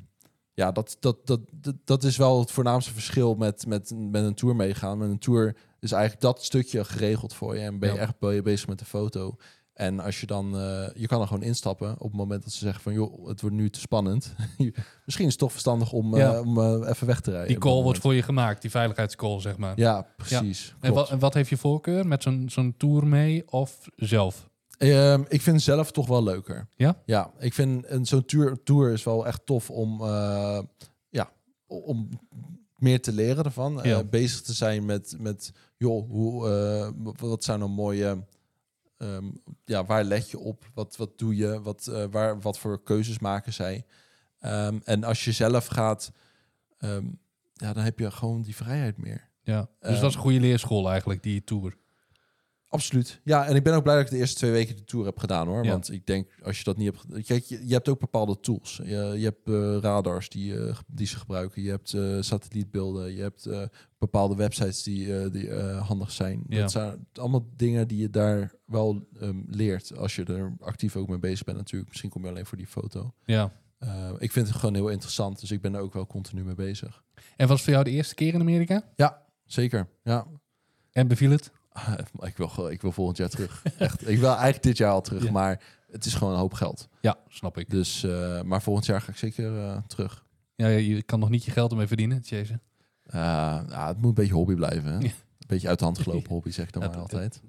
ja, 0.53 0.71
dat, 0.71 0.97
dat, 0.99 1.27
dat, 1.27 1.39
dat, 1.83 2.03
is 2.03 2.17
wel 2.17 2.39
het 2.39 2.51
voornaamste 2.51 2.93
verschil 2.93 3.35
met, 3.35 3.65
met, 3.67 3.93
met 3.95 4.23
een 4.23 4.33
tour 4.33 4.55
meegaan. 4.55 4.97
Met 4.97 5.09
een 5.09 5.19
tour 5.19 5.55
is 5.79 5.91
eigenlijk 5.91 6.21
dat 6.21 6.43
stukje 6.43 6.83
geregeld 6.83 7.33
voor 7.33 7.55
je. 7.55 7.61
En 7.61 7.79
ben 7.79 7.89
je 7.89 7.95
Ja. 7.95 8.01
echt 8.01 8.19
ben 8.19 8.33
je 8.33 8.41
bezig 8.41 8.67
met 8.67 8.79
de 8.79 8.85
foto. 8.85 9.35
En 9.73 9.99
als 9.99 10.19
je 10.19 10.25
dan, 10.25 10.59
eh, 10.59 10.87
je 10.93 11.07
kan 11.07 11.21
er 11.21 11.27
gewoon 11.27 11.43
instappen 11.43 11.91
op 11.91 12.07
het 12.07 12.13
moment 12.13 12.43
dat 12.43 12.53
ze 12.53 12.59
zeggen 12.59 12.81
van, 12.81 12.93
joh, 12.93 13.27
het 13.27 13.41
wordt 13.41 13.55
nu 13.55 13.69
te 13.69 13.79
spannend. 13.79 14.35
Misschien 15.05 15.25
is 15.25 15.31
het 15.31 15.37
toch 15.39 15.51
verstandig 15.51 15.91
om, 15.91 16.15
eh, 16.15 16.39
om 16.39 16.59
eh, 16.59 16.89
even 16.89 17.07
weg 17.07 17.21
te 17.21 17.31
rijden. 17.31 17.47
Die 17.47 17.57
call 17.57 17.81
wordt 17.81 17.99
voor 17.99 18.13
je 18.13 18.21
gemaakt, 18.21 18.61
die 18.61 18.71
veiligheidscall, 18.71 19.39
zeg 19.41 19.57
maar. 19.57 19.73
Ja, 19.75 20.07
precies. 20.17 20.75
en, 20.79 20.93
wat, 20.93 21.09
en 21.09 21.19
wat 21.19 21.33
heeft 21.33 21.49
je 21.49 21.57
voorkeur? 21.57 22.07
Met 22.07 22.23
zo'n 22.23 22.49
zo'n 22.49 22.73
tour 22.77 23.07
mee 23.07 23.51
of 23.51 23.89
zelf? 23.95 24.48
Ehm, 24.79 25.23
ik 25.27 25.41
vind 25.41 25.61
zelf 25.61 25.91
toch 25.91 26.07
wel 26.07 26.23
leuker. 26.23 26.67
Ja? 26.75 27.01
Ja, 27.05 27.31
ik 27.39 27.53
vind 27.53 27.85
een 27.87 28.05
zo'n 28.05 28.25
tour, 28.25 28.63
tour 28.63 28.91
is 28.91 29.03
wel 29.03 29.27
echt 29.27 29.45
tof 29.45 29.69
om, 29.69 30.01
eh, 30.01 30.59
ja, 31.09 31.31
om 31.67 32.09
meer 32.77 33.01
te 33.01 33.11
leren 33.11 33.43
ervan. 33.43 33.79
Ja. 33.83 33.99
Eh, 33.99 34.09
bezig 34.09 34.41
te 34.41 34.53
zijn 34.53 34.85
met, 34.85 35.15
met 35.19 35.51
joh, 35.77 36.09
hoe, 36.09 36.49
eh, 36.49 37.13
wat 37.17 37.43
zijn 37.43 37.59
nou 37.59 37.71
mooie, 37.71 38.25
ehm, 38.97 39.25
ja, 39.65 39.85
waar 39.85 40.03
let 40.03 40.29
je 40.29 40.39
op? 40.39 40.69
Wat, 40.73 40.95
wat 40.95 41.17
doe 41.17 41.35
je? 41.35 41.61
Wat, 41.61 41.91
waar, 42.11 42.39
wat 42.39 42.59
voor 42.59 42.83
keuzes 42.83 43.19
maken 43.19 43.53
zij? 43.53 43.85
Ehm, 44.39 44.79
en 44.83 45.03
als 45.03 45.25
je 45.25 45.31
zelf 45.31 45.65
gaat, 45.65 46.11
ja, 47.53 47.73
dan 47.73 47.83
heb 47.83 47.99
je 47.99 48.11
gewoon 48.11 48.41
die 48.41 48.55
vrijheid 48.55 48.97
meer. 48.97 49.29
Ja. 49.43 49.69
Dus 49.79 49.99
dat 49.99 50.09
is 50.09 50.15
een 50.15 50.21
goede 50.21 50.39
leerschool 50.39 50.89
eigenlijk, 50.89 51.23
die 51.23 51.43
tour. 51.43 51.77
Absoluut. 52.69 53.19
Ja, 53.23 53.45
en 53.45 53.55
ik 53.55 53.63
ben 53.63 53.73
ook 53.73 53.83
blij 53.83 53.95
dat 53.95 54.05
ik 54.05 54.11
de 54.11 54.17
eerste 54.17 54.37
twee 54.37 54.51
weken 54.51 54.75
de 54.75 54.83
tour 54.83 55.05
heb 55.05 55.17
gedaan 55.17 55.47
hoor. 55.47 55.63
Ja. 55.63 55.69
Want 55.71 55.91
ik 55.91 56.05
denk, 56.05 56.29
als 56.43 56.57
je 56.57 56.63
dat 56.63 56.77
niet 56.77 56.93
hebt... 56.93 57.25
Kijk, 57.25 57.43
je, 57.43 57.67
je 57.67 57.73
hebt 57.73 57.89
ook 57.89 57.99
bepaalde 57.99 58.39
tools. 58.39 58.79
Je, 58.83 59.13
je 59.17 59.23
hebt 59.23 59.47
eh, 59.47 59.77
radars 59.81 60.29
die, 60.29 60.59
eh, 60.59 60.77
die 60.87 61.07
ze 61.07 61.17
gebruiken. 61.17 61.61
Je 61.61 61.69
hebt 61.69 61.93
eh, 61.93 62.17
satellietbeelden. 62.19 63.15
Je 63.15 63.21
hebt 63.21 63.49
bepaalde 63.97 64.35
websites 64.35 64.83
die, 64.83 65.29
die 65.29 65.53
handig 65.61 66.11
zijn. 66.11 66.43
Ja. 66.47 66.59
Dat 66.61 66.71
zijn 66.71 67.07
allemaal 67.13 67.49
dingen 67.55 67.87
die 67.87 67.97
je 67.97 68.09
daar 68.09 68.53
wel 68.65 69.07
ehm, 69.19 69.41
leert. 69.47 69.97
Als 69.97 70.15
je 70.15 70.23
er 70.23 70.55
actief 70.59 70.95
ook 70.95 71.07
mee 71.07 71.19
bezig 71.19 71.45
bent 71.45 71.57
natuurlijk. 71.57 71.89
Misschien 71.89 72.09
kom 72.09 72.23
je 72.23 72.29
alleen 72.29 72.45
voor 72.45 72.57
die 72.57 72.67
foto. 72.67 73.13
Ja. 73.25 73.51
Ik 74.17 74.31
vind 74.31 74.47
het 74.47 74.55
gewoon 74.55 74.75
heel 74.75 74.89
interessant. 74.89 75.39
Dus 75.39 75.51
ik 75.51 75.61
ben 75.61 75.75
er 75.75 75.81
ook 75.81 75.93
wel 75.93 76.07
continu 76.07 76.43
mee 76.43 76.55
bezig. 76.55 77.03
En 77.35 77.47
was 77.47 77.55
het 77.55 77.61
voor 77.63 77.73
jou 77.73 77.83
de 77.83 77.91
eerste 77.91 78.15
keer 78.15 78.33
in 78.33 78.39
Amerika? 78.39 78.83
Zeker, 79.45 79.87
ja. 80.03 80.27
En 80.91 81.07
beviel 81.07 81.31
het? 81.31 81.51
ik, 82.21 82.37
wil, 82.37 82.69
ik 82.69 82.81
wil 82.81 82.91
volgend 82.91 83.17
jaar 83.17 83.29
terug. 83.29 83.63
Echt. 83.77 84.07
Ik 84.09 84.19
wil 84.19 84.29
eigenlijk 84.29 84.63
dit 84.63 84.77
jaar 84.77 84.91
al 84.91 85.01
terug. 85.01 85.23
Ja. 85.23 85.31
Maar 85.31 85.61
het 85.91 86.05
is 86.05 86.13
gewoon 86.13 86.33
een 86.33 86.39
hoop 86.39 86.53
geld. 86.53 86.87
Ja, 87.01 87.17
snap 87.27 87.57
ik. 87.57 87.69
Dus, 87.69 88.03
eh, 88.03 88.41
maar 88.41 88.61
volgend 88.61 88.85
jaar 88.85 89.01
ga 89.01 89.11
ik 89.11 89.17
zeker 89.17 89.57
eh, 89.57 89.77
terug. 89.87 90.25
Ja, 90.55 90.67
je 90.67 91.01
kan 91.03 91.19
nog 91.19 91.29
niet 91.29 91.43
je 91.45 91.51
geld 91.51 91.71
ermee 91.71 91.87
verdienen, 91.87 92.19
chasen. 92.23 92.61
Eh, 93.03 93.21
ja, 93.69 93.87
het 93.87 93.97
moet 93.97 94.07
een 94.07 94.13
beetje 94.13 94.33
hobby 94.33 94.55
blijven. 94.55 94.91
Hè? 94.91 94.97
Ja. 94.97 95.03
Een 95.03 95.47
beetje 95.47 95.67
uit 95.67 95.79
de 95.79 95.85
hand 95.85 95.99
gelopen 95.99 96.29
hobby, 96.35 96.49
zeg 96.49 96.67
ik 96.67 96.73
dan 96.73 96.81
Ja, 96.81 96.87
maar 96.87 96.97
dat- 96.97 97.11
altijd. 97.11 97.41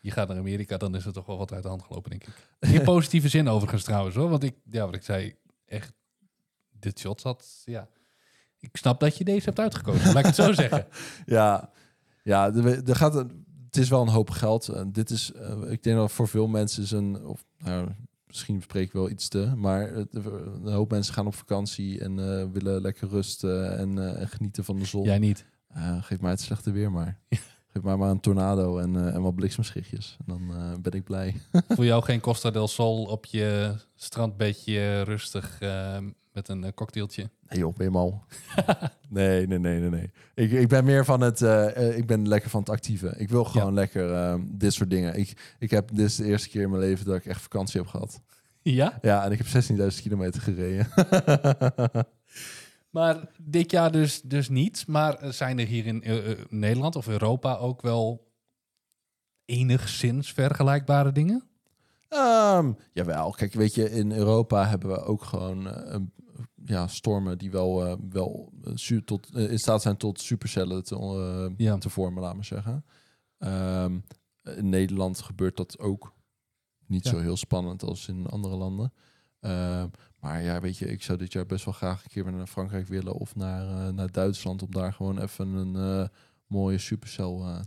Je 0.00 0.10
gaat 0.10 0.28
naar 0.28 0.36
Amerika, 0.38 0.76
dan 0.76 0.94
is 0.94 1.04
het 1.04 1.14
toch 1.14 1.26
wel 1.26 1.38
wat 1.38 1.52
uit 1.52 1.62
de 1.62 1.68
hand 1.68 1.82
gelopen, 1.82 2.10
denk 2.10 2.24
ik. 2.26 2.34
In 2.58 2.82
positieve 2.94 3.28
zin 3.28 3.48
overigens 3.48 3.84
trouwens, 3.84 4.16
hoor. 4.16 4.28
Want 4.28 4.42
ik, 4.42 4.54
ja, 4.70 4.84
wat 4.84 4.94
ik 4.94 5.02
zei, 5.02 5.34
echt, 5.66 5.92
dit 6.78 6.98
shot 6.98 7.20
zat, 7.20 7.62
ja. 7.64 7.88
Ik 8.58 8.76
snap 8.76 9.00
dat 9.00 9.16
je 9.18 9.24
deze 9.24 9.44
hebt 9.44 9.58
uitgekozen, 9.58 10.06
laat 10.06 10.18
ik 10.18 10.24
het 10.24 10.34
zo 10.34 10.52
zeggen. 10.52 10.86
Ja, 11.26 11.70
ja 12.22 12.46
er, 12.54 12.88
er 12.88 12.96
gaat 12.96 13.14
een, 13.14 13.46
het 13.70 13.76
is 13.76 13.88
wel 13.88 14.00
een 14.02 14.08
hoop 14.08 14.30
geld. 14.30 14.68
En 14.68 14.92
dit 14.92 15.10
is, 15.10 15.32
eh, 15.32 15.70
ik 15.70 15.82
denk 15.82 15.96
dat 15.96 16.12
voor 16.12 16.28
veel 16.28 16.46
mensen 16.46 16.82
is 16.82 16.90
een, 16.90 17.24
of 17.26 17.44
nou, 17.58 17.88
misschien 18.26 18.62
spreek 18.62 18.86
ik 18.86 18.92
wel 18.92 19.10
iets 19.10 19.28
te, 19.28 19.52
maar 19.56 19.92
het- 19.92 20.14
een 20.14 20.72
hoop 20.72 20.90
mensen 20.90 21.14
gaan 21.14 21.26
op 21.26 21.34
vakantie 21.34 22.00
en 22.00 22.18
eh, 22.18 22.44
willen 22.52 22.80
lekker 22.80 23.08
rusten 23.08 23.78
en, 23.78 23.98
eh, 23.98 24.20
en 24.20 24.28
genieten 24.28 24.64
van 24.64 24.78
de 24.78 24.84
zon. 24.84 25.04
Jij 25.04 25.18
niet. 25.18 25.44
Eh, 25.68 26.02
geef 26.02 26.20
mij 26.20 26.30
het 26.30 26.40
slechte 26.40 26.70
weer 26.70 26.92
maar. 26.92 27.18
Geef 27.72 27.82
mij 27.82 27.96
maar 27.96 28.10
een 28.10 28.20
tornado 28.20 28.78
en, 28.78 28.96
eh, 28.96 29.14
en 29.14 29.22
wat 29.22 29.34
bliksemschichtjes. 29.34 30.16
En 30.18 30.24
dan 30.26 30.56
eh, 30.56 30.72
ben 30.80 30.92
ik 30.92 31.04
blij. 31.04 31.34
Voor 31.68 31.84
jou 31.84 32.02
geen 32.02 32.20
Costa 32.20 32.50
del 32.50 32.68
Sol 32.68 33.04
op 33.04 33.24
je 33.24 33.74
strandbedje 33.94 35.02
rustig 35.02 35.60
eh, 35.60 35.96
met 36.38 36.48
een 36.48 36.64
eh, 36.64 36.72
cocktailtje. 36.74 37.30
Nee 37.48 37.58
joh, 37.58 37.90
mal? 37.90 38.24
nee, 39.08 39.46
nee, 39.46 39.58
nee, 39.58 39.80
nee, 39.80 39.90
nee. 39.90 40.10
Ik, 40.34 40.50
ik 40.50 40.68
ben 40.68 40.84
meer 40.84 41.04
van 41.04 41.20
het... 41.20 41.42
eh, 41.42 41.76
eh, 41.88 41.96
ik 41.96 42.06
ben 42.06 42.28
lekker 42.28 42.50
van 42.50 42.60
het 42.60 42.68
actieve. 42.70 43.14
Ik 43.16 43.28
wil 43.28 43.44
gewoon 43.44 43.74
lekker 43.74 44.12
eh, 44.14 44.34
dit 44.44 44.72
soort 44.72 44.90
dingen. 44.90 45.18
Ik, 45.18 45.54
ik 45.58 45.70
heb 45.70 45.88
dit 45.88 46.06
is 46.06 46.16
de 46.16 46.24
eerste 46.24 46.48
keer 46.48 46.62
in 46.62 46.70
mijn 46.70 46.82
leven 46.82 47.04
dat 47.06 47.16
ik 47.16 47.26
echt 47.26 47.42
vakantie 47.42 47.80
heb 47.80 47.88
gehad. 47.90 48.20
Ja? 48.62 48.98
Ja, 49.02 49.24
en 49.24 49.32
ik 49.32 49.38
heb 49.38 49.64
16.000 49.92 50.02
kilometer 50.02 50.40
gereden. 50.42 50.86
Maar 52.90 53.28
dit 53.42 53.70
jaar 53.70 53.92
dus, 53.92 54.22
dus 54.22 54.48
niet. 54.48 54.84
Maar 54.86 55.18
zijn 55.32 55.58
er 55.58 55.66
hier 55.66 55.86
in 55.86 56.04
Nederland 56.48 56.96
of 56.96 57.08
Europa 57.08 57.56
ook 57.56 57.82
wel 57.82 58.26
enigszins 59.44 60.32
vergelijkbare 60.32 61.12
dingen? 61.12 61.42
Ehm, 62.08 62.72
jawel, 62.92 63.30
kijk, 63.30 63.52
weet 63.54 63.74
je, 63.74 63.90
in 63.90 64.12
Europa 64.12 64.66
hebben 64.68 64.88
we 64.88 65.02
ook 65.02 65.22
gewoon 65.24 65.66
een- 65.66 66.12
ja, 66.64 66.86
stormen 66.86 67.38
die 67.38 67.50
wel, 67.50 67.86
eh, 67.86 67.94
wel 68.10 68.52
eh, 68.64 68.98
tot, 68.98 69.34
eh, 69.34 69.50
in 69.50 69.58
staat 69.58 69.82
zijn 69.82 69.96
tot 69.96 70.20
supercellen 70.20 70.84
te, 70.84 71.54
Ja. 71.56 71.78
te 71.78 71.90
vormen, 71.90 72.22
laat 72.22 72.34
maar 72.34 72.44
zeggen. 72.44 72.84
Ehm, 73.38 73.98
in 74.42 74.68
Nederland 74.68 75.20
gebeurt 75.20 75.56
dat 75.56 75.78
ook 75.78 76.14
niet 76.86 77.04
Ja. 77.04 77.10
zo 77.10 77.18
heel 77.18 77.36
spannend 77.36 77.82
als 77.82 78.08
in 78.08 78.26
andere 78.26 78.56
landen. 78.56 78.92
Ehm, 79.40 79.88
maar 80.20 80.42
ja, 80.42 80.60
weet 80.60 80.78
je, 80.78 80.86
ik 80.86 81.02
zou 81.02 81.18
dit 81.18 81.32
jaar 81.32 81.46
best 81.46 81.64
wel 81.64 81.74
graag 81.74 82.02
een 82.04 82.10
keer 82.10 82.24
weer 82.24 82.32
naar 82.32 82.46
Frankrijk 82.46 82.86
willen 82.88 83.12
of 83.14 83.36
naar, 83.36 83.94
naar 83.94 84.12
Duitsland 84.12 84.62
om 84.62 84.70
daar 84.70 84.92
gewoon 84.92 85.18
even 85.20 85.48
een 85.54 86.08
mooie 86.46 86.78
supercel 86.78 87.62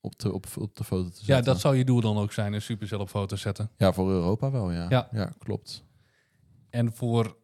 op, 0.00 0.18
de, 0.18 0.32
op, 0.32 0.46
op 0.58 0.76
de 0.76 0.84
foto 0.84 1.08
te 1.08 1.16
zetten. 1.16 1.34
Ja, 1.34 1.40
dat 1.42 1.60
zou 1.60 1.76
je 1.76 1.84
doel 1.84 2.00
dan 2.00 2.16
ook 2.16 2.32
zijn, 2.32 2.52
een 2.52 2.62
supercell 2.62 2.98
op 2.98 3.08
foto 3.08 3.36
zetten. 3.36 3.70
Ja, 3.76 3.92
voor 3.92 4.10
Europa 4.10 4.50
wel, 4.50 4.70
ja. 4.72 4.86
Ja. 4.88 5.08
ja 5.12 5.32
klopt. 5.38 5.84
En 6.70 6.92
voor 6.92 7.36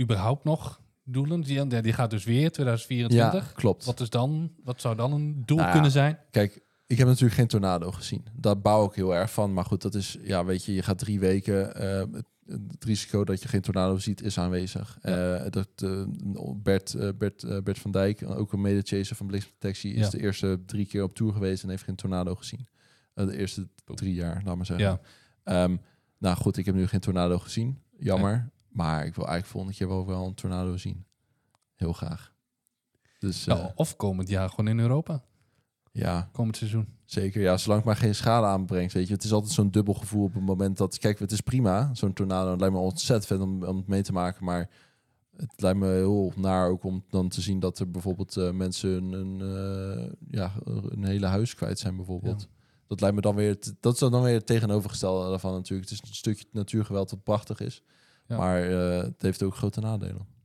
überhaupt 0.00 0.44
nog 0.44 0.80
doelen? 1.04 1.40
Die, 1.40 1.66
die 1.82 1.92
gaat 1.92 2.10
dus 2.10 2.24
weer 2.24 2.50
2024. 2.50 3.46
Ja, 3.46 3.52
klopt. 3.54 3.84
Wat, 3.84 4.00
is 4.00 4.10
dan, 4.10 4.52
wat 4.64 4.80
zou 4.80 4.96
dan 4.96 5.12
een 5.12 5.42
doel 5.46 5.56
Nou 5.58 5.72
kunnen 5.72 5.90
zijn? 5.90 6.18
Kijk, 6.30 6.60
ik 6.86 6.98
heb 6.98 7.06
natuurlijk 7.06 7.34
geen 7.34 7.46
tornado 7.46 7.90
gezien. 7.90 8.26
Daar 8.32 8.60
bouw 8.60 8.84
ik 8.86 8.94
heel 8.94 9.14
erg 9.14 9.32
van. 9.32 9.52
Maar 9.52 9.64
goed, 9.64 9.82
dat 9.82 9.94
is, 9.94 10.18
ja, 10.22 10.44
weet 10.44 10.64
je, 10.64 10.74
je 10.74 10.82
gaat 10.82 10.98
drie 10.98 11.20
weken. 11.20 11.74
eh, 11.74 12.04
het, 12.46 12.84
risico 12.84 13.24
dat 13.24 13.42
je 13.42 13.48
geen 13.48 13.60
tornado 13.60 13.98
ziet 13.98 14.22
is 14.22 14.38
aanwezig. 14.38 14.98
Eh, 15.02 15.42
dat, 15.50 15.68
eh, 15.76 16.02
Bert, 16.56 17.18
Bert, 17.18 17.64
Bert 17.64 17.78
van 17.78 17.90
Dijk, 17.90 18.22
ook 18.30 18.52
een 18.52 18.60
mede-chaser 18.60 19.16
van 19.16 19.26
bliksemdetectie, 19.26 19.92
is 19.92 20.04
Ja. 20.04 20.10
de 20.10 20.20
eerste 20.20 20.62
drie 20.66 20.86
keer 20.86 21.02
op 21.02 21.14
tour 21.14 21.32
geweest 21.32 21.62
en 21.62 21.68
heeft 21.68 21.82
geen 21.82 21.94
tornado 21.94 22.34
gezien. 22.34 22.66
De 23.14 23.36
eerste 23.36 23.68
drie 23.84 24.14
jaar, 24.14 24.42
laat 24.44 24.56
maar 24.56 24.66
zeggen. 24.66 24.86
Ja. 24.86 25.00
Ehm, 25.44 25.76
nou 26.18 26.36
goed, 26.36 26.56
ik 26.56 26.66
heb 26.66 26.74
nu 26.74 26.86
geen 26.86 27.00
tornado 27.00 27.38
gezien. 27.38 27.78
Jammer. 27.98 28.50
Maar 28.70 29.06
ik 29.06 29.14
wil 29.14 29.26
eigenlijk 29.26 29.52
volgende 29.52 29.76
keer 29.76 29.88
wel, 29.88 30.06
wel 30.06 30.26
een 30.26 30.34
tornado 30.34 30.76
zien. 30.76 31.04
Heel 31.74 31.92
graag. 31.92 32.32
Dus 33.18 33.46
eh, 33.46 33.66
of 33.74 33.96
komend 33.96 34.28
jaar 34.28 34.48
gewoon 34.48 34.68
in 34.68 34.78
Europa. 34.78 35.22
ja, 35.92 36.28
Komend 36.32 36.56
seizoen. 36.56 36.88
Zeker, 37.04 37.40
ja, 37.40 37.56
zolang 37.56 37.80
het 37.80 37.88
maar 37.88 38.00
geen 38.00 38.14
schade 38.14 38.46
aanbrengt, 38.46 38.92
weet 38.92 39.08
je. 39.08 39.14
Het 39.14 39.24
is 39.24 39.32
altijd 39.32 39.52
zo'n 39.52 39.70
dubbel 39.70 39.94
gevoel 39.94 40.24
op 40.24 40.34
het 40.34 40.42
moment 40.42 40.76
dat... 40.76 40.98
Kijk, 40.98 41.18
het 41.18 41.32
is 41.32 41.40
prima, 41.40 41.90
zo'n 41.94 42.12
tornado. 42.12 42.50
Het 42.50 42.60
lijkt 42.60 42.74
me 42.74 42.80
ontzettend 42.80 43.26
vet 43.26 43.40
om, 43.40 43.64
om 43.64 43.76
het 43.76 43.86
mee 43.86 44.02
te 44.02 44.12
maken, 44.12 44.44
maar... 44.44 44.70
Het 45.36 45.60
lijkt 45.60 45.78
me 45.78 45.86
heel 45.86 46.32
naar 46.36 46.68
ook 46.68 46.84
om 46.84 47.04
dan 47.10 47.28
te 47.28 47.40
zien 47.40 47.60
dat 47.60 47.78
er 47.78 47.90
bijvoorbeeld 47.90 48.36
eh, 48.36 48.50
mensen 48.50 48.90
een, 48.90 49.12
een, 49.12 49.40
eh, 49.40 50.12
ja, 50.30 50.52
een 50.64 51.04
hele 51.04 51.26
huis 51.26 51.54
kwijt 51.54 51.78
zijn 51.78 51.96
bijvoorbeeld. 51.96 52.48
Dat 52.86 53.00
lijkt 53.00 53.16
me 53.16 53.22
dan 53.22 53.34
weer, 53.34 53.58
dat 53.80 53.92
is 53.94 53.98
dan 53.98 54.22
weer 54.22 54.34
het 54.34 54.46
tegenovergestelde 54.46 55.28
daarvan 55.28 55.52
natuurlijk. 55.52 55.90
Het 55.90 55.98
is 55.98 56.08
een 56.08 56.14
stukje 56.14 56.44
natuurgeweld 56.52 57.10
dat 57.10 57.22
prachtig 57.22 57.60
is, 57.60 57.82
Ja. 58.30 58.36
maar 58.36 58.70
eh, 58.70 59.02
het 59.02 59.22
heeft 59.22 59.42
ook 59.42 59.56
grote 59.56 59.80
nadelen. 59.80 60.38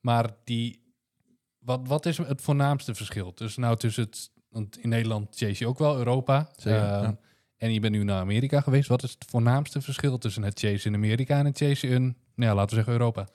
Maar 0.00 0.30
die, 0.44 0.82
wat, 1.58 1.80
wat 1.86 2.06
is 2.06 2.18
het 2.18 2.42
voornaamste 2.42 2.94
verschil? 2.94 3.32
Dus 3.34 3.56
nou 3.56 3.76
tussen 3.76 4.02
het, 4.02 4.30
want 4.48 4.78
in 4.78 4.88
Nederland 4.88 5.36
chase 5.36 5.64
je 5.64 5.66
ook 5.66 5.78
wel 5.78 5.96
Europa. 5.96 6.50
Zeker, 6.56 6.80
Ehm, 6.80 7.02
ja. 7.02 7.18
En 7.56 7.72
je 7.72 7.80
bent 7.80 7.94
nu 7.94 8.04
naar 8.04 8.20
Amerika 8.20 8.60
geweest. 8.60 8.88
Wat 8.88 9.02
is 9.02 9.10
het 9.10 9.24
voornaamste 9.30 9.80
verschil 9.80 10.18
tussen 10.18 10.42
het 10.42 10.58
chase 10.58 10.88
in 10.88 10.94
Amerika 10.94 11.38
en 11.38 11.44
het 11.44 11.56
chase 11.56 11.86
in, 11.86 12.02
nou 12.02 12.50
ja, 12.50 12.54
laten 12.54 12.68
we 12.68 12.74
zeggen 12.74 12.92
Europa? 12.92 13.28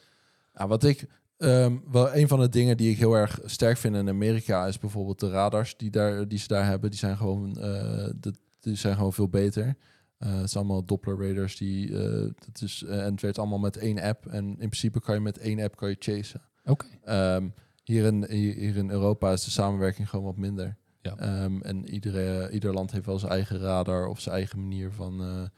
Ja, 0.53 0.67
wat 0.67 0.83
ik 0.83 1.07
ehm, 1.37 1.77
wel 1.91 2.15
een 2.15 2.27
van 2.27 2.39
de 2.39 2.49
dingen 2.49 2.77
die 2.77 2.91
ik 2.91 2.97
heel 2.97 3.13
erg 3.13 3.39
sterk 3.45 3.77
vind 3.77 3.95
in 3.95 4.09
Amerika 4.09 4.67
is 4.67 4.79
bijvoorbeeld 4.79 5.19
de 5.19 5.29
radars 5.29 5.77
die, 5.77 5.89
daar, 5.89 6.27
die 6.27 6.39
ze 6.39 6.47
daar 6.47 6.65
hebben. 6.65 6.89
Die 6.89 6.99
zijn 6.99 7.17
gewoon, 7.17 7.57
eh, 7.57 8.09
dat, 8.15 8.39
die 8.59 8.75
zijn 8.75 8.95
gewoon 8.95 9.13
veel 9.13 9.29
beter. 9.29 9.75
Eh, 10.23 10.39
het 10.39 10.49
zijn 10.51 10.63
allemaal 10.63 10.85
Doppler 10.85 11.27
radars 11.27 11.57
die, 11.57 11.97
eh, 11.97 12.31
dat 12.45 12.61
is, 12.61 12.83
eh, 12.83 13.05
en 13.05 13.11
het 13.11 13.21
werkt 13.21 13.37
allemaal 13.37 13.59
met 13.59 13.77
één 13.77 13.99
app. 13.99 14.25
En 14.25 14.45
in 14.45 14.55
principe 14.55 15.01
kan 15.01 15.15
je 15.15 15.21
met 15.21 15.37
één 15.37 15.59
app 15.59 15.75
kan 15.75 15.89
je 15.89 15.95
chasen. 15.99 16.41
Oké. 16.65 16.85
Ehm, 17.03 17.49
hier, 17.83 18.05
in, 18.05 18.25
hier 18.29 18.75
in 18.75 18.89
Europa 18.89 19.31
is 19.31 19.43
de 19.43 19.51
samenwerking 19.51 20.09
gewoon 20.09 20.25
wat 20.25 20.37
minder. 20.37 20.77
Ja. 21.01 21.15
Ehm, 21.17 21.61
en 21.61 21.89
iedere, 21.89 22.51
ieder 22.51 22.73
land 22.73 22.91
heeft 22.91 23.05
wel 23.05 23.19
zijn 23.19 23.31
eigen 23.31 23.59
radar 23.59 24.07
of 24.07 24.19
zijn 24.19 24.35
eigen 24.35 24.59
manier 24.59 24.91
van, 24.91 25.49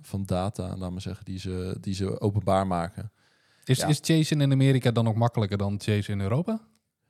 van 0.00 0.24
data, 0.24 0.76
laat 0.76 0.90
maar 0.90 1.00
zeggen, 1.00 1.24
die 1.24 1.38
ze, 1.38 1.76
die 1.80 1.94
ze 1.94 2.20
openbaar 2.20 2.66
maken. 2.66 3.12
Is, 3.64 3.78
Ja. 3.78 3.86
is 3.86 3.98
chasen 4.02 4.40
in 4.40 4.52
Amerika 4.52 4.90
dan 4.90 5.08
ook 5.08 5.16
makkelijker 5.16 5.58
dan 5.58 5.80
chasen 5.80 6.12
in 6.12 6.20
Europa? 6.20 6.60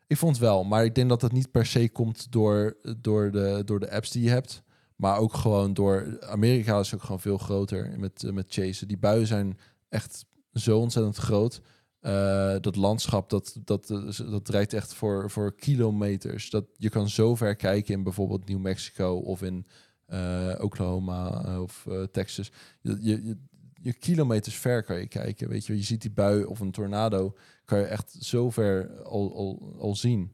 Ik 0.07 0.17
vond 0.17 0.37
het 0.37 0.45
wel, 0.45 0.65
maar 0.65 0.85
ik 0.85 0.95
denk 0.95 1.09
dat 1.09 1.23
het 1.23 1.33
niet 1.33 1.51
per 1.51 1.67
se 1.67 1.89
komt 1.89 2.33
door, 2.33 2.77
door, 2.99 3.31
de, 3.31 3.63
door 3.65 3.81
de 3.81 3.91
apps 3.91 4.11
die 4.11 4.23
je 4.23 4.31
hebt. 4.31 4.63
Maar 4.97 5.19
ook 5.19 5.35
gewoon 5.35 5.75
door... 5.75 6.21
Amerika 6.21 6.79
is 6.79 6.95
ook 6.95 7.03
gewoon 7.03 7.21
veel 7.21 7.39
groter 7.39 7.95
met, 7.99 8.25
eh, 8.25 8.33
met 8.33 8.47
chasen. 8.49 8.89
Die 8.89 8.99
buien 8.99 9.27
zijn 9.27 9.59
echt 9.89 10.25
zo 10.53 10.79
ontzettend 10.79 11.17
groot. 11.17 11.61
Eh, 12.01 12.57
dat 12.61 12.77
landschap, 12.77 13.31
dat, 13.31 13.57
dat, 13.65 13.87
dat, 13.87 14.45
dat 14.47 14.73
echt 14.73 14.95
voor, 14.95 15.31
voor 15.31 15.55
kilometers. 15.55 16.51
Dat, 16.51 16.65
je 16.77 16.89
kan 16.89 17.09
zo 17.09 17.35
ver 17.35 17.57
kijken 17.57 17.95
in 17.95 18.03
bijvoorbeeld 18.03 18.49
New 18.49 18.59
Mexico 18.59 19.15
of 19.17 19.43
in 19.43 19.67
eh, 20.07 20.55
Oklahoma 20.61 21.45
eh, 21.45 21.63
of 21.63 21.87
eh, 21.87 22.03
Texas. 22.03 22.53
Je, 22.81 22.99
je, 23.01 23.25
je, 23.25 23.37
je 23.83 23.93
kilometers 23.93 24.57
ver 24.57 24.83
kan 24.83 24.99
je 24.99 25.07
kijken. 25.07 25.49
Weet 25.49 25.67
je, 25.67 25.77
je 25.77 25.83
ziet 25.83 26.01
die 26.01 26.11
bui 26.11 26.45
of 26.45 26.61
een 26.61 26.71
tornado 26.71 27.35
kan 27.65 27.79
je 27.79 27.85
echt 27.85 28.17
zo 28.21 28.51
ver 28.51 29.03
al, 29.03 29.35
al, 29.35 29.75
al 29.79 29.97
zien. 29.97 30.33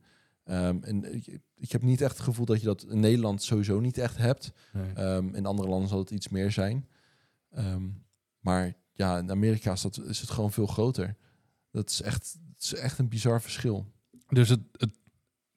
Ehm, 0.51 0.79
en 0.83 1.15
ik, 1.15 1.39
ik 1.57 1.73
heb 1.73 1.83
niet 1.83 2.01
echt 2.01 2.17
het 2.17 2.27
gevoel 2.27 2.45
dat 2.47 2.61
je 2.61 2.67
dat 2.67 2.87
in 2.89 3.01
Nederland 3.01 3.43
sowieso 3.43 3.81
niet 3.81 3.99
echt 3.99 4.17
hebt. 4.17 4.53
Nee. 4.73 4.93
Ehm, 4.93 5.35
in 5.35 5.47
andere 5.47 5.69
landen 5.69 5.89
zal 5.89 5.99
het 5.99 6.11
iets 6.11 6.29
meer 6.29 6.51
zijn. 6.51 6.89
Ehm, 7.51 7.89
maar 8.41 8.75
ja, 8.93 9.19
in 9.19 9.31
Amerika 9.31 9.73
is, 9.73 9.81
dat, 9.81 10.01
is 10.01 10.21
het 10.21 10.31
gewoon 10.31 10.53
veel 10.53 10.67
groter. 10.67 11.17
Dat 11.71 11.91
is 11.91 12.03
echt, 12.03 12.39
het 12.55 12.63
is 12.63 12.75
echt 12.75 12.99
een 12.99 13.09
bizar 13.09 13.43
verschil. 13.43 13.87
Dus 14.29 14.49
het, 14.49 14.61
het, 14.73 14.99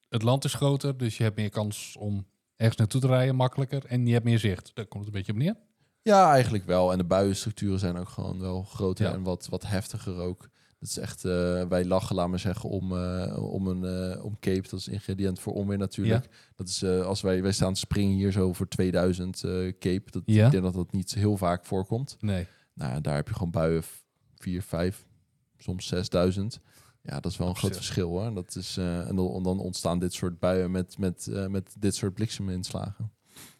het 0.09 0.21
land 0.21 0.43
is 0.45 0.53
groter, 0.53 0.97
dus 0.97 1.17
je 1.17 1.23
hebt 1.23 1.35
meer 1.35 1.49
kans 1.49 1.95
om 1.99 2.25
ergens 2.55 2.77
naartoe 2.77 3.01
te 3.01 3.07
rijden, 3.07 3.35
makkelijker. 3.35 3.85
En 3.85 4.05
je 4.05 4.13
hebt 4.13 4.25
meer 4.25 4.39
zicht. 4.39 4.71
Daar 4.73 4.85
komt 4.85 5.05
het 5.05 5.13
een 5.13 5.19
beetje 5.19 5.31
op 5.33 5.37
neer. 5.37 5.55
Ja, 6.01 6.31
eigenlijk 6.31 6.65
wel. 6.65 6.91
En 6.91 6.97
de 6.97 7.03
buienstructuren 7.03 7.79
zijn 7.79 7.97
ook 7.97 8.09
gewoon 8.09 8.39
wel 8.39 8.63
groter 8.63 9.05
Ja. 9.05 9.13
en 9.13 9.23
wat, 9.23 9.47
wat 9.49 9.63
heftiger 9.63 10.15
ook. 10.15 10.49
Dat 10.83 10.91
is 10.91 10.97
echt, 10.97 11.25
eh, 11.25 11.65
wij 11.67 11.85
lachen, 11.85 12.15
laat 12.15 12.29
maar 12.29 12.39
zeggen, 12.39 12.69
om, 12.69 12.97
eh, 12.97 13.53
om 13.53 13.67
een 13.67 13.83
eh, 14.13 14.25
om 14.25 14.39
cape. 14.39 14.69
Dat 14.69 14.79
is 14.79 14.87
ingrediënt 14.87 15.39
voor 15.39 15.53
onweer 15.53 15.77
natuurlijk. 15.77 16.29
Dat 16.55 16.67
is 16.67 16.83
als 16.83 17.21
wij, 17.21 17.41
wij 17.41 17.51
staan 17.51 17.75
springen 17.75 18.15
hier 18.15 18.31
zo 18.31 18.53
voor 18.53 18.67
2000 18.67 19.43
eh, 19.43 19.51
cape. 19.79 20.11
Dat, 20.11 20.21
Ja. 20.25 20.45
Ik 20.45 20.51
denk 20.51 20.63
dat 20.63 20.73
dat 20.73 20.91
niet 20.91 21.13
heel 21.13 21.37
vaak 21.37 21.65
voorkomt. 21.65 22.17
Nee. 22.19 22.47
Nou, 22.73 23.01
daar 23.01 23.15
heb 23.15 23.27
je 23.27 23.33
gewoon 23.33 23.51
buien 23.51 23.83
4, 24.35 24.61
5, 24.61 25.05
soms 25.57 25.87
6000. 25.87 26.59
Ja, 27.01 27.19
dat 27.19 27.31
is 27.31 27.37
wel 27.37 27.47
een 27.47 27.55
groot 27.55 27.75
verschil 27.75 28.09
hoor. 28.09 28.33
Dat 28.33 28.55
is, 28.55 28.77
en 28.77 29.15
dan, 29.15 29.59
ontstaan 29.59 29.99
dit 29.99 30.13
soort 30.13 30.39
buien 30.39 30.71
met, 30.71 30.97
met, 30.97 31.27
met 31.49 31.75
dit 31.79 31.95
soort 31.95 32.13
blikseminslagen. 32.13 33.11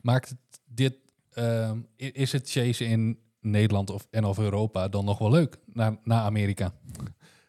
Maakt 0.01 0.29
het 0.29 0.61
dit, 0.65 0.95
ehm, 1.29 1.79
is 1.95 2.31
het 2.31 2.49
chasen 2.49 2.87
in 2.87 3.19
Nederland 3.43 3.89
of, 3.89 4.07
en 4.09 4.25
of 4.25 4.39
Europa 4.39 4.87
dan 4.87 5.05
nog 5.05 5.17
wel 5.17 5.31
leuk 5.31 5.57
naar, 5.65 5.97
naar 6.03 6.21
Amerika? 6.21 6.73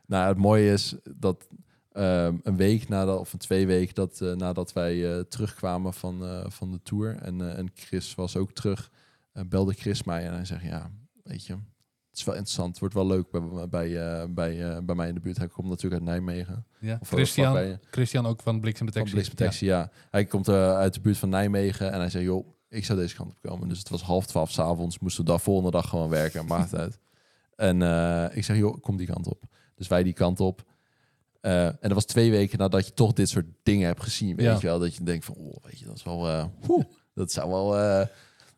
Nou, 0.06 0.28
het 0.28 0.38
mooie 0.38 0.72
is 0.72 0.94
dat 1.16 1.48
ehm, 1.92 2.36
een 2.42 2.56
week 2.56 2.88
nadat, 2.88 3.18
of 3.18 3.32
een 3.32 3.38
twee 3.38 3.66
weken 3.66 3.94
dat, 3.94 4.20
eh, 4.20 4.32
nadat 4.32 4.72
wij 4.72 5.16
eh, 5.16 5.20
terugkwamen 5.20 5.94
van, 5.94 6.24
eh, 6.24 6.44
van 6.48 6.70
de 6.70 6.82
tour 6.82 7.16
en, 7.16 7.56
en 7.56 7.70
Chris 7.74 8.14
was 8.14 8.36
ook 8.36 8.52
terug, 8.52 8.90
belde 9.46 9.72
Chris 9.72 10.02
mij 10.02 10.26
en 10.26 10.34
hij 10.34 10.44
zegt, 10.44 10.62
ja, 10.62 10.90
weet 11.22 11.46
je, 11.46 11.52
het 11.52 12.18
is 12.18 12.24
wel 12.24 12.34
interessant, 12.34 12.70
het 12.70 12.78
wordt 12.78 12.94
wel 12.94 13.06
leuk 13.06 13.30
bij, 13.30 13.68
bij, 13.68 14.32
bij, 14.32 14.84
bij 14.84 14.94
mij 14.94 15.08
in 15.08 15.14
de 15.14 15.20
buurt. 15.20 15.38
Hij 15.38 15.48
komt 15.48 15.68
natuurlijk 15.68 16.02
uit 16.02 16.10
Nijmegen. 16.10 16.66
Ja. 16.80 16.98
Of 17.00 17.08
Christian, 17.08 17.78
Christian 17.90 18.26
ook 18.26 18.42
van 18.42 18.52
Van 18.52 18.60
Bliksemdetectie. 18.60 19.14
bliksemdetectie, 19.14 19.68
ja. 19.68 19.90
Hij 20.10 20.24
komt 20.24 20.48
uit 20.48 20.94
de 20.94 21.00
buurt 21.00 21.18
van 21.18 21.28
Nijmegen 21.28 21.92
en 21.92 21.98
hij 21.98 22.10
zei, 22.10 22.24
joh, 22.24 22.53
ik 22.74 22.84
zou 22.84 22.98
deze 22.98 23.14
kant 23.14 23.30
op 23.30 23.38
komen. 23.50 23.68
Dus 23.68 23.78
het 23.78 23.88
was 23.88 24.02
half 24.02 24.26
twaalf 24.26 24.50
s'avonds, 24.50 24.98
moesten 24.98 25.24
we 25.24 25.32
de 25.32 25.38
volgende 25.38 25.70
dag 25.70 25.88
gewoon 25.88 26.08
werken, 26.08 26.46
maakt 26.46 26.74
uit. 26.74 26.98
En 27.56 27.82
eh, 27.82 28.36
ik 28.36 28.44
zeg, 28.44 28.56
joh, 28.56 28.80
kom 28.80 28.96
die 28.96 29.06
kant 29.06 29.26
op. 29.26 29.42
Dus 29.74 29.88
wij 29.88 30.02
die 30.02 30.12
kant 30.12 30.40
op. 30.40 30.64
Eh, 31.40 31.66
en 31.66 31.76
dat 31.80 31.92
was 31.92 32.04
twee 32.04 32.30
weken 32.30 32.58
nadat 32.58 32.86
je 32.86 32.92
toch 32.94 33.12
dit 33.12 33.28
soort 33.28 33.46
dingen 33.62 33.86
hebt 33.86 34.02
gezien, 34.02 34.36
weet 34.36 34.46
Ja. 34.46 34.54
je 34.54 34.66
wel. 34.66 34.78
Dat 34.78 34.94
je 34.94 35.04
denkt 35.04 35.24
van, 35.24 35.34
oh, 35.34 35.56
weet 35.62 35.78
je, 35.78 35.84
dat 35.84 35.96
is 35.96 36.02
wel, 36.02 36.50
oeh, 36.68 36.84
dat 37.14 37.32
zou 37.32 37.48
wel... 37.50 37.68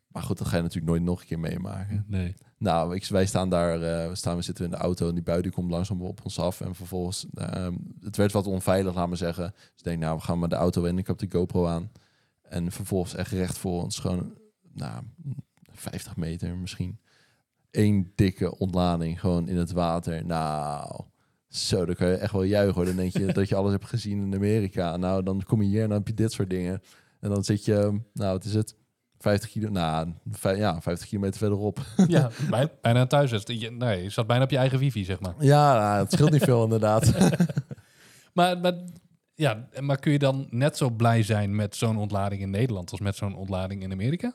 maar 0.09 0.23
goed, 0.23 0.39
dat 0.39 0.47
ga 0.49 0.57
je 0.57 0.63
natuurlijk 0.63 0.91
nooit 0.91 1.03
nog 1.03 1.21
een 1.21 1.27
keer 1.27 1.39
meemaken. 1.39 2.05
Nee. 2.09 2.35
Nou, 2.59 2.95
ik, 2.95 3.05
wij 3.07 3.27
staan 3.27 3.51
daar, 3.51 3.81
we, 3.81 4.11
staan, 4.13 4.37
we 4.37 4.43
zitten 4.43 4.65
in 4.65 4.71
de 4.71 4.77
auto 4.77 5.09
en 5.09 5.15
die 5.15 5.23
bui 5.23 5.43
die 5.43 5.51
komt 5.53 5.71
langzaam 5.71 6.03
op 6.03 6.21
ons 6.25 6.39
af. 6.39 6.61
En 6.61 6.75
vervolgens, 6.75 7.27
ehm, 7.35 7.75
het 8.01 8.17
werd 8.17 8.33
wat 8.33 8.47
onveilig, 8.47 8.95
laat 8.95 9.09
maar 9.09 9.17
zeggen. 9.17 9.53
Dus 9.55 9.63
ik 9.77 9.85
denk, 9.85 9.99
nou, 9.99 10.17
we 10.17 10.23
gaan 10.23 10.39
maar 10.39 10.49
de 10.49 10.55
auto 10.55 10.85
in. 10.85 10.99
Ik 10.99 11.07
heb 11.07 11.19
de 11.19 11.27
GoPro 11.31 11.67
aan. 11.67 11.91
En 12.49 12.73
vervolgens 12.73 13.15
echt 13.15 13.31
recht 13.31 13.59
voor 13.59 13.83
ons, 13.83 13.99
gewoon, 13.99 14.35
nou, 14.73 15.03
50 15.73 16.17
meter 16.17 16.57
misschien. 16.57 16.99
Eén 17.71 18.13
dikke 18.15 18.59
ontlading, 18.59 19.21
gewoon 19.21 19.49
in 19.49 19.57
het 19.57 19.73
water. 19.73 20.25
Nou, 20.27 21.01
zo, 21.49 21.85
dan 21.87 21.95
kan 21.95 22.09
je 22.09 22.15
echt 22.17 22.33
wel 22.33 22.43
juichen 22.43 22.75
hoor. 22.75 22.85
Dan 22.85 22.97
denk 22.97 23.13
je 23.13 23.33
dat 23.33 23.49
je 23.49 23.55
alles 23.55 23.73
hebt 23.73 23.85
gezien 23.85 24.23
in 24.25 24.35
Amerika. 24.35 24.97
Nou, 24.97 25.23
dan 25.23 25.43
kom 25.43 25.63
je 25.63 25.69
hier 25.69 25.83
en 25.83 25.89
dan 25.89 25.99
heb 25.99 26.07
je 26.09 26.15
dit 26.15 26.33
soort 26.33 26.51
dingen. 26.51 26.83
En 27.21 27.31
dan 27.31 27.45
zit 27.45 27.65
je, 27.65 28.01
nou, 28.13 28.33
wat 28.33 28.45
is 28.45 28.55
het? 28.55 28.75
50 29.19 29.51
kilo, 29.51 29.69
nou, 29.71 30.13
vij- 30.31 30.57
ja, 30.57 30.81
50 30.81 31.09
kilometer 31.09 31.39
verderop. 31.39 31.79
Ja, 32.09 32.31
bij- 32.51 32.73
bijna 32.81 33.07
thuis. 33.07 33.33
is. 33.33 33.43
Je, 33.61 33.71
nee, 33.71 34.03
je 34.03 34.11
zat 34.11 34.27
bijna 34.27 34.45
op 34.45 34.51
je 34.51 34.57
eigen 34.57 34.79
wifi, 34.79 35.05
zeg 35.05 35.21
maar. 35.21 35.35
Ja, 35.39 35.79
nou, 35.79 36.03
het 36.03 36.13
scheelt 36.13 36.31
niet 36.31 36.43
veel 36.43 36.65
inderdaad. 36.65 37.13
Maar, 38.33 38.59
maar, 38.61 38.75
ja, 39.37 39.69
maar 39.81 39.99
kun 39.99 40.13
je 40.13 40.19
dan 40.19 40.47
net 40.51 40.77
zo 40.77 40.91
blij 40.91 41.23
zijn 41.23 41.55
met 41.57 41.77
zo'n 41.77 41.97
ontlading 41.97 42.41
in 42.43 42.51
Nederland 42.51 42.91
als 42.91 43.01
met 43.01 43.17
zo'n 43.17 43.37
ontlading 43.37 43.83
in 43.83 43.93
Amerika? 43.93 44.35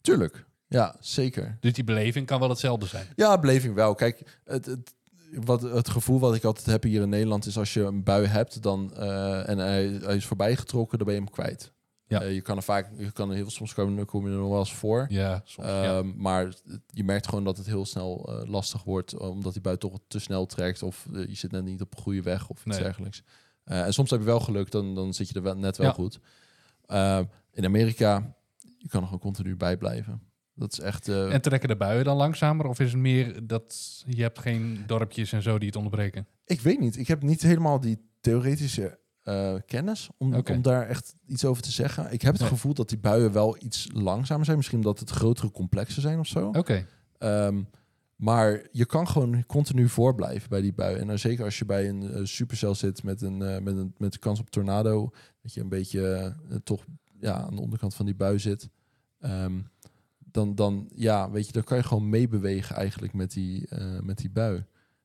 Tuurlijk. 0.00 0.46
Ja, 0.68 0.96
zeker. 1.00 1.56
Dus 1.60 1.72
die 1.72 1.84
beleving 1.84 2.26
kan 2.26 2.40
wel 2.40 2.48
hetzelfde 2.48 2.86
zijn. 2.86 3.06
Ja, 3.16 3.38
beleving 3.38 3.74
wel. 3.74 3.94
Kijk, 3.94 4.40
het, 4.44 4.66
het, 4.66 4.94
wat, 5.44 5.62
het 5.62 5.88
gevoel 5.88 6.18
wat 6.20 6.34
ik 6.34 6.44
altijd 6.44 6.66
heb 6.66 6.82
hier 6.82 7.02
in 7.02 7.08
Nederland 7.08 7.46
is 7.46 7.58
als 7.58 7.74
je 7.74 7.82
een 7.82 8.02
bui 8.02 8.26
hebt 8.26 8.62
dan, 8.62 8.94
eh, 8.94 9.48
en 9.48 9.58
hij, 9.58 9.86
hij 9.86 10.16
is 10.16 10.26
voorbij 10.26 10.56
getrokken, 10.56 10.98
dan 10.98 11.06
ben 11.06 11.16
je 11.16 11.22
hem 11.22 11.30
kwijt. 11.30 11.72
Ja. 12.06 12.20
Eh, 12.22 12.34
je 12.34 12.40
kan 12.40 12.56
er 12.56 12.62
vaak, 12.62 12.90
je 12.98 13.10
kan 13.12 13.28
er 13.30 13.34
heel 13.36 13.50
soms 13.50 13.74
kom, 13.74 14.04
kom 14.04 14.26
je 14.26 14.32
er 14.32 14.38
nog 14.38 14.48
wel 14.50 14.58
eens 14.58 14.74
voor. 14.74 15.06
Ja, 15.08 15.40
soms. 15.44 15.66
ja. 15.68 15.98
Ehm, 15.98 16.12
Maar 16.16 16.52
je 16.86 17.04
merkt 17.04 17.28
gewoon 17.28 17.44
dat 17.44 17.56
het 17.56 17.66
heel 17.66 17.86
snel 17.86 18.28
eh, 18.28 18.48
lastig 18.48 18.82
wordt, 18.84 19.18
omdat 19.18 19.52
die 19.52 19.62
bui 19.62 19.76
toch 19.76 19.98
te 20.08 20.18
snel 20.18 20.46
trekt 20.46 20.82
of 20.82 21.06
je 21.12 21.34
zit 21.34 21.50
net 21.50 21.64
niet 21.64 21.80
op 21.80 21.96
een 21.96 22.02
goede 22.02 22.22
weg 22.22 22.48
of 22.48 22.56
iets 22.66 22.76
Nee. 22.76 22.84
dergelijks. 22.84 23.22
Eh, 23.64 23.84
en 23.84 23.92
soms 23.92 24.10
heb 24.10 24.20
je 24.20 24.26
wel 24.26 24.40
geluk, 24.40 24.70
dan, 24.70 24.94
dan 24.94 25.14
zit 25.14 25.28
je 25.28 25.34
er 25.34 25.42
wel, 25.42 25.56
net 25.56 25.76
wel 25.76 25.86
Ja. 25.86 25.92
goed. 25.92 26.18
Ehm, 26.86 27.24
in 27.52 27.64
Amerika, 27.64 28.34
je 28.78 28.88
kan 28.88 29.00
er 29.00 29.04
gewoon 29.06 29.20
continu 29.22 29.56
bij 29.56 29.76
blijven. 29.76 30.22
Dat 30.54 30.72
is 30.72 30.80
echt... 30.80 31.08
eh, 31.08 31.32
En 31.34 31.40
trekken 31.42 31.68
de 31.68 31.76
buien 31.76 32.04
dan 32.04 32.16
langzamer? 32.16 32.66
Of 32.66 32.80
is 32.80 32.92
het 32.92 33.00
meer 33.00 33.46
dat 33.46 34.02
je 34.06 34.22
hebt 34.22 34.38
geen 34.38 34.84
dorpjes 34.86 35.32
en 35.32 35.42
zo 35.42 35.58
die 35.58 35.66
het 35.66 35.76
onderbreken? 35.76 36.26
Ik 36.44 36.60
weet 36.60 36.80
niet. 36.80 36.96
Ik 36.96 37.08
heb 37.08 37.22
niet 37.22 37.42
helemaal 37.42 37.80
die 37.80 37.98
theoretische 38.20 38.98
eh, 39.22 39.54
kennis 39.66 40.08
om, 40.18 40.34
om 40.34 40.62
daar 40.62 40.86
echt 40.88 41.14
iets 41.26 41.44
over 41.44 41.62
te 41.62 41.70
zeggen. 41.70 42.12
Ik 42.12 42.22
heb 42.22 42.32
het 42.38 42.42
gevoel 42.42 42.74
dat 42.74 42.88
die 42.88 42.98
buien 42.98 43.32
wel 43.32 43.56
iets 43.62 43.88
langzamer 43.92 44.44
zijn. 44.44 44.56
Misschien 44.56 44.80
dat 44.80 44.98
het 44.98 45.10
grotere 45.10 45.50
complexen 45.50 46.02
zijn 46.02 46.18
of 46.18 46.26
zo. 46.26 46.48
Oké, 46.48 46.86
Ehm, 47.18 47.62
maar 48.20 48.68
je 48.72 48.86
kan 48.86 49.08
gewoon 49.08 49.46
continu 49.46 49.88
voorblijven 49.88 50.48
bij 50.48 50.60
die 50.60 50.72
buien. 50.72 51.00
En 51.00 51.06
dan 51.06 51.18
zeker 51.18 51.44
als 51.44 51.58
je 51.58 51.64
bij 51.64 51.88
een 51.88 52.10
eh, 52.10 52.24
supercel 52.24 52.74
zit 52.74 53.02
met 53.02 53.22
een, 53.22 53.42
eh, 53.42 53.60
met 53.60 53.76
een 53.76 53.94
met 53.98 54.12
de 54.12 54.18
kans 54.18 54.40
op 54.40 54.50
tornado, 54.50 55.10
dat 55.42 55.54
je 55.54 55.60
een 55.60 55.68
beetje 55.68 56.36
eh, 56.48 56.56
toch 56.64 56.84
ja, 57.20 57.34
aan 57.34 57.54
de 57.54 57.60
onderkant 57.60 57.94
van 57.94 58.06
die 58.06 58.14
bui 58.14 58.38
zit. 58.38 58.68
Ehm, 59.18 59.60
dan, 60.18 60.54
dan, 60.54 60.90
ja, 60.94 61.30
weet 61.30 61.46
je, 61.46 61.52
dan 61.52 61.64
kan 61.64 61.76
je 61.76 61.82
gewoon 61.82 62.08
meebewegen 62.08 62.76
eigenlijk 62.76 63.12
met 63.12 63.32
die, 63.32 63.68
met 64.02 64.18
die 64.18 64.30
bui. 64.30 64.64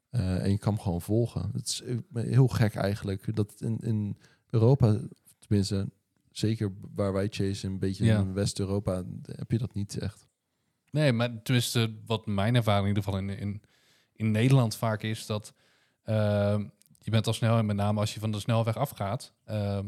En 0.09 0.51
je 0.51 0.57
kan 0.57 0.73
hem 0.73 0.81
gewoon 0.81 1.01
volgen. 1.01 1.49
Het 1.53 1.67
is 1.67 1.83
heel 2.13 2.47
gek 2.47 2.75
eigenlijk. 2.75 3.35
Dat 3.35 3.53
in, 3.57 3.77
in 3.79 4.17
Europa, 4.49 4.99
tenminste, 5.39 5.89
zeker 6.31 6.71
waar 6.95 7.13
wij 7.13 7.27
chase, 7.29 7.67
een 7.67 7.79
beetje 7.79 8.05
Ja. 8.05 8.19
in 8.19 8.33
West-Europa, 8.33 9.03
heb 9.25 9.51
je 9.51 9.57
dat 9.57 9.73
niet 9.73 9.97
echt. 9.97 10.27
Nee, 10.95 11.13
maar 11.13 11.41
tenminste, 11.41 11.95
wat 12.05 12.25
mijn 12.25 12.55
ervaring 12.55 12.87
in 12.87 12.95
ieder 12.95 13.03
geval 13.03 13.19
in, 13.19 13.29
in, 13.29 13.61
in 14.13 14.31
Nederland 14.31 14.75
vaak 14.75 15.01
is, 15.01 15.25
dat 15.25 15.53
ehm, 16.03 16.65
je 16.99 17.11
bent 17.11 17.27
al 17.27 17.33
snel, 17.33 17.57
en 17.57 17.65
met 17.65 17.75
name 17.75 17.99
als 17.99 18.13
je 18.13 18.19
van 18.19 18.31
de 18.31 18.39
snelweg 18.39 18.77
afgaat, 18.77 19.33
ehm, 19.45 19.85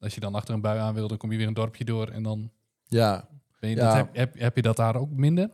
als 0.00 0.14
je 0.14 0.20
dan 0.20 0.34
achter 0.34 0.54
een 0.54 0.60
bui 0.60 0.78
aan 0.78 0.94
wil, 0.94 1.08
dan 1.08 1.16
kom 1.16 1.32
je 1.32 1.38
weer 1.38 1.46
een 1.46 1.54
dorpje 1.54 1.84
door 1.84 2.08
en 2.08 2.22
dan 2.22 2.50
Ja, 2.88 3.28
ben 3.60 3.70
je, 3.70 3.76
Ja. 3.76 3.84
dat, 3.84 3.94
heb, 3.94 4.16
heb, 4.16 4.38
heb 4.38 4.56
je 4.56 4.62
dat 4.62 4.76
daar 4.76 4.96
ook 4.96 5.10
minder? 5.10 5.50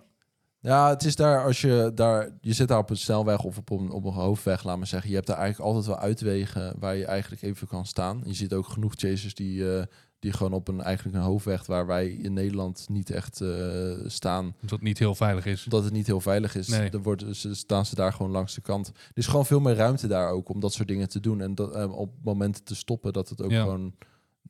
Ja, 0.64 0.88
het 0.88 1.04
is 1.04 1.16
daar 1.16 1.44
als 1.44 1.60
je 1.60 1.92
daar, 1.94 2.30
je 2.40 2.52
zit 2.52 2.68
daar 2.68 2.78
op 2.78 2.90
een 2.90 2.96
snelweg 2.96 3.42
of 3.44 3.58
op 3.58 3.70
een, 3.70 3.90
op 3.90 4.04
een 4.04 4.12
hoofdweg, 4.12 4.64
laat 4.64 4.76
maar 4.76 4.86
zeggen. 4.86 5.08
Je 5.10 5.14
hebt 5.14 5.26
daar 5.26 5.36
eigenlijk 5.38 5.68
altijd 5.68 5.86
wel 5.86 5.98
uitwegen 6.04 6.74
waar 6.78 6.96
je 6.96 7.04
eigenlijk 7.04 7.42
even 7.42 7.66
kan 7.66 7.86
staan. 7.86 8.20
Je 8.24 8.34
ziet 8.34 8.52
ook 8.52 8.66
genoeg 8.68 8.92
chasers 8.96 9.34
die, 9.34 9.76
eh, 9.76 9.82
die 10.18 10.32
gewoon 10.32 10.52
op 10.52 10.68
een 10.68 10.80
eigenlijk 10.82 11.16
een 11.16 11.22
hoofdweg 11.22 11.66
waar 11.66 11.86
wij 11.86 12.08
in 12.08 12.32
Nederland 12.32 12.86
niet 12.88 13.10
echt 13.10 13.40
eh, 13.40 13.92
staan, 14.06 14.44
Omdat 14.44 14.70
het 14.70 14.82
niet 14.82 14.98
heel 14.98 15.14
veilig 15.14 15.46
is. 15.46 15.64
omdat 15.64 15.84
het 15.84 15.92
niet 15.92 16.06
heel 16.06 16.20
veilig 16.20 16.54
is. 16.54 16.68
Nee. 16.68 16.90
Dan 16.90 17.02
worden 17.02 17.36
ze, 17.36 17.54
staan 17.54 17.86
ze 17.86 17.94
daar 17.94 18.12
gewoon 18.12 18.32
langs 18.32 18.54
de 18.54 18.60
kant. 18.60 18.88
Er 18.88 18.94
is 19.14 19.26
gewoon 19.26 19.46
veel 19.46 19.60
meer 19.60 19.74
ruimte 19.74 20.06
daar 20.06 20.28
ook 20.30 20.48
om 20.48 20.60
dat 20.60 20.72
soort 20.72 20.88
dingen 20.88 21.08
te 21.08 21.20
doen 21.20 21.40
en 21.40 21.54
dat, 21.54 21.74
eh, 21.74 21.92
op 21.98 22.10
momenten 22.22 22.64
te 22.64 22.74
stoppen 22.74 23.12
dat 23.12 23.28
het 23.28 23.42
ook 23.42 23.50
Ja. 23.50 23.62
gewoon 23.62 23.94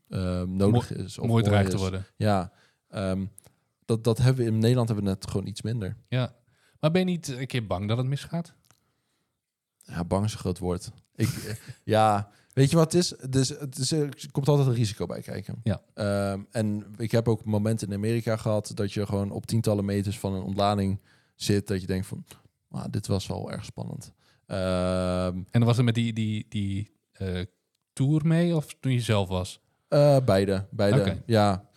eh, 0.08 0.42
nodig 0.42 0.92
is. 0.92 1.18
Of 1.18 1.26
Mooi 1.26 1.42
dreigt 1.44 1.70
te 1.70 1.76
worden. 1.76 2.04
Ja, 2.16 2.52
ehm, 2.88 3.24
dat, 3.84 4.04
dat 4.04 4.18
hebben 4.18 4.44
we 4.44 4.50
in 4.50 4.58
Nederland 4.58 4.88
hebben 4.88 5.06
we 5.06 5.10
net 5.12 5.26
gewoon 5.30 5.46
iets 5.46 5.62
minder. 5.62 5.96
Ja. 6.08 6.34
Maar 6.80 6.90
ben 6.90 7.00
je 7.00 7.06
niet 7.06 7.28
een 7.28 7.46
keer 7.46 7.66
bang 7.66 7.88
dat 7.88 7.96
het 7.98 8.06
misgaat? 8.06 8.54
Ja, 9.82 10.04
bang 10.04 10.24
is 10.24 10.32
een 10.32 10.38
groot 10.38 10.58
woord. 10.58 10.90
Ik, 11.14 11.28
eh, 11.48 11.54
ja, 11.84 12.30
weet 12.52 12.70
je 12.70 12.76
wat 12.76 12.92
het 12.92 13.02
is? 13.02 13.14
Dus, 13.30 13.48
het 13.48 13.78
is? 13.78 13.92
Er 13.92 14.30
komt 14.30 14.48
altijd 14.48 14.68
een 14.68 14.74
risico 14.74 15.06
bij 15.06 15.20
kijken. 15.22 15.60
Ja. 15.62 15.82
Ehm, 15.94 16.40
en 16.50 16.84
ik 16.96 17.10
heb 17.10 17.28
ook 17.28 17.44
momenten 17.44 17.88
in 17.88 17.94
Amerika 17.94 18.36
gehad 18.36 18.70
dat 18.74 18.92
je 18.92 19.06
gewoon 19.06 19.30
op 19.30 19.46
tientallen 19.46 19.84
meters 19.84 20.18
van 20.18 20.34
een 20.34 20.42
ontlading 20.42 21.00
zit. 21.34 21.66
Dat 21.66 21.80
je 21.80 21.86
denkt 21.86 22.06
van, 22.06 22.24
ah, 22.70 22.84
dit 22.90 23.06
was 23.06 23.26
wel 23.26 23.52
erg 23.52 23.64
spannend. 23.64 24.12
Ehm, 24.46 25.36
En 25.36 25.46
dan 25.50 25.64
was 25.64 25.76
het 25.76 25.84
met 25.84 25.94
die, 25.94 26.12
die, 26.12 26.46
die 26.48 26.92
eh, 27.12 27.40
tour 27.92 28.26
mee 28.26 28.56
of 28.56 28.74
toen 28.80 28.92
je 28.92 29.00
zelf 29.00 29.28
was? 29.28 29.60
eh, 29.88 30.16
beide, 30.24 30.66
beide. 30.70 31.22
Ja, 31.26 31.68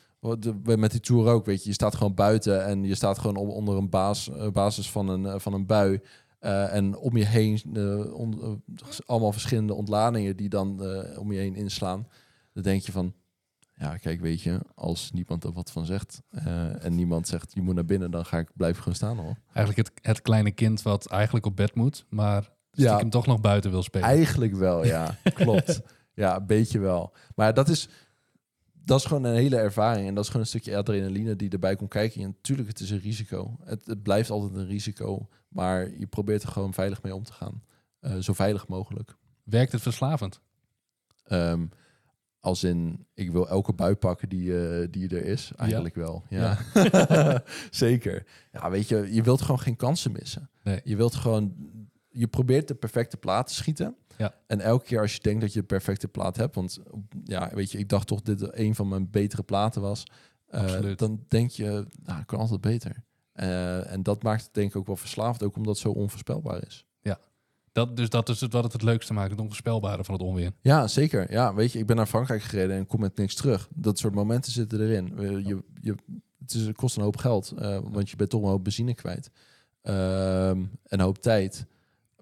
met 0.77 0.91
die 0.91 0.99
tour 0.99 1.27
ook, 1.27 1.45
weet 1.45 1.61
je. 1.63 1.69
Je 1.69 1.75
staat 1.75 1.95
gewoon 1.95 2.13
buiten 2.13 2.65
en 2.65 2.83
je 2.83 2.95
staat 2.95 3.19
gewoon 3.19 3.35
onder 3.35 3.77
een 3.77 3.89
baas, 3.89 4.29
eh, 4.29 4.49
basis 4.51 4.91
van 4.91 5.09
een, 5.09 5.25
eh, 5.25 5.39
van 5.39 5.53
een 5.53 5.65
bui. 5.65 5.99
Eh, 6.39 6.73
en 6.73 6.97
om 6.97 7.17
je 7.17 7.25
heen 7.25 7.61
on- 8.13 8.63
allemaal 9.05 9.31
verschillende 9.31 9.73
ontladingen 9.73 10.35
die 10.35 10.49
dan 10.49 10.81
om 11.17 11.31
je 11.31 11.39
heen 11.39 11.55
inslaan. 11.55 12.07
Dan 12.53 12.63
denk 12.63 12.81
je 12.81 12.91
van, 12.91 13.13
ja, 13.73 13.97
kijk, 13.97 14.19
weet 14.21 14.41
je, 14.41 14.59
als 14.75 15.11
niemand 15.13 15.43
er 15.43 15.51
wat 15.53 15.71
van 15.71 15.85
zegt 15.85 16.21
en 16.79 16.95
niemand 16.95 17.27
zegt 17.27 17.53
je 17.53 17.61
moet 17.61 17.75
naar 17.75 17.85
binnen, 17.85 18.11
dan 18.11 18.25
ga 18.25 18.37
ik 18.37 18.49
blijven 18.55 18.79
gewoon 18.81 18.95
staan 18.97 19.17
hoor. 19.17 19.35
Eigenlijk 19.53 19.87
het, 19.87 20.05
het 20.05 20.21
kleine 20.21 20.51
kind 20.51 20.81
wat 20.81 21.05
eigenlijk 21.05 21.45
op 21.45 21.55
bed 21.55 21.75
moet, 21.75 22.05
maar 22.09 22.49
Ja. 22.71 22.87
stiekem 22.87 23.09
toch 23.09 23.25
nog 23.25 23.41
buiten 23.41 23.71
wil 23.71 23.83
spelen. 23.83 24.07
Eigenlijk 24.07 24.53
wel, 24.55 24.85
ja, 24.85 25.17
klopt. 25.33 25.81
Ja, 26.13 26.35
een 26.35 26.45
beetje 26.45 26.79
wel. 26.79 27.13
Maar 27.35 27.53
dat 27.53 27.69
is, 27.69 27.89
dat 28.87 28.99
is 28.99 29.05
gewoon 29.05 29.23
een 29.23 29.35
hele 29.35 29.57
ervaring 29.57 30.07
en 30.07 30.13
dat 30.13 30.23
is 30.23 30.29
gewoon 30.29 30.41
een 30.41 30.51
stukje 30.51 30.77
adrenaline 30.77 31.35
die 31.35 31.49
erbij 31.49 31.75
komt 31.75 31.89
kijken. 31.89 32.21
En 32.21 32.27
natuurlijk, 32.27 32.67
het 32.67 32.79
is 32.79 32.89
een 32.89 32.99
risico. 32.99 33.57
Het, 33.63 33.85
het 33.85 34.03
blijft 34.03 34.29
altijd 34.29 34.55
een 34.55 34.67
risico, 34.67 35.27
maar 35.47 35.99
je 35.99 36.07
probeert 36.07 36.43
er 36.43 36.49
gewoon 36.49 36.73
veilig 36.73 37.01
mee 37.03 37.15
om 37.15 37.23
te 37.23 37.33
gaan. 37.33 37.63
Eh, 37.99 38.17
zo 38.17 38.33
veilig 38.33 38.67
mogelijk. 38.67 39.15
Werkt 39.43 39.71
het 39.71 39.81
verslavend? 39.81 40.41
Ehm, 41.23 41.65
als 42.39 42.63
in, 42.63 43.05
ik 43.13 43.31
wil 43.31 43.49
elke 43.49 43.73
bui 43.73 43.95
pakken 43.95 44.29
die, 44.29 44.59
eh, 44.59 44.87
die 44.91 45.09
er 45.09 45.25
is. 45.25 45.51
Eigenlijk 45.55 45.95
wel, 45.95 46.23
ja. 46.29 46.57
Zeker. 47.71 48.25
Ja, 48.51 48.69
weet 48.69 48.87
je, 48.87 49.13
je 49.13 49.21
wilt 49.21 49.41
gewoon 49.41 49.59
geen 49.59 49.75
kansen 49.75 50.11
missen. 50.11 50.49
Nee. 50.63 50.81
Je 50.83 50.95
wilt 50.95 51.15
gewoon, 51.15 51.53
je 52.17 52.27
probeert 52.27 52.67
de 52.67 52.75
perfecte 52.75 53.17
plaat 53.17 53.47
te 53.47 53.53
schieten. 53.53 53.95
Ja. 54.17 54.33
En 54.47 54.59
elke 54.59 54.85
keer 54.85 55.01
als 55.01 55.13
je 55.13 55.19
denkt 55.21 55.41
dat 55.41 55.53
je 55.53 55.59
de 55.59 55.65
perfecte 55.65 56.07
plaat 56.07 56.35
hebt, 56.37 56.55
want 56.55 56.79
ja, 57.23 57.51
weet 57.53 57.71
je, 57.71 57.77
ik 57.77 57.89
dacht 57.89 58.07
toch 58.07 58.21
dit 58.21 58.57
een 58.57 58.75
van 58.75 58.87
mijn 58.87 59.09
betere 59.09 59.43
platen 59.43 59.81
was. 59.81 60.03
eh, 60.47 60.95
dan 60.95 61.23
denk 61.27 61.49
je, 61.51 61.85
nou, 62.03 62.19
ik 62.19 62.27
kan 62.27 62.39
altijd 62.39 62.61
beter. 62.61 63.03
Eh, 63.31 63.91
en 63.91 64.03
dat 64.03 64.23
maakt 64.23 64.43
het 64.43 64.53
denk 64.53 64.69
ik 64.69 64.75
ook 64.75 64.87
wel 64.87 64.95
verslaafd, 64.95 65.43
ook 65.43 65.55
omdat 65.55 65.73
het 65.73 65.83
zo 65.83 65.91
onvoorspelbaar 65.91 66.65
is. 66.67 66.85
Dat, 67.71 67.97
dus 67.97 68.09
dat 68.09 68.29
is 68.29 68.41
het, 68.41 68.53
wat 68.53 68.63
het 68.63 68.73
het 68.73 68.81
leukste 68.81 69.13
maakt, 69.13 69.31
het 69.31 69.39
onvoorspelbare 69.39 70.03
van 70.03 70.13
het 70.13 70.23
onweer. 70.23 70.51
Ja, 70.61 70.87
zeker. 70.87 71.31
Ja, 71.31 71.53
weet 71.53 71.71
je, 71.71 71.79
ik 71.79 71.85
ben 71.85 71.95
naar 71.95 72.05
Frankrijk 72.05 72.41
gereden 72.41 72.75
en 72.75 72.85
kom 72.85 72.99
met 72.99 73.17
niks 73.17 73.35
terug. 73.35 73.67
Dat 73.75 73.99
soort 73.99 74.13
momenten 74.13 74.51
zitten 74.51 74.81
erin. 74.81 75.17
Eh, 75.17 75.29
Je, 75.45 75.63
je, 75.81 75.95
het, 76.39 76.53
is, 76.53 76.61
het 76.61 76.75
kost 76.75 76.95
een 76.97 77.03
hoop 77.03 77.17
geld, 77.17 77.53
want 77.83 78.09
je 78.09 78.15
bent 78.15 78.29
toch 78.29 78.41
een 78.41 78.47
hoop 78.49 78.63
benzine 78.63 78.93
kwijt. 78.93 79.29
Ehm, 79.81 80.57
en 80.57 80.69
een 80.83 80.99
hoop 80.99 81.17
tijd. 81.17 81.65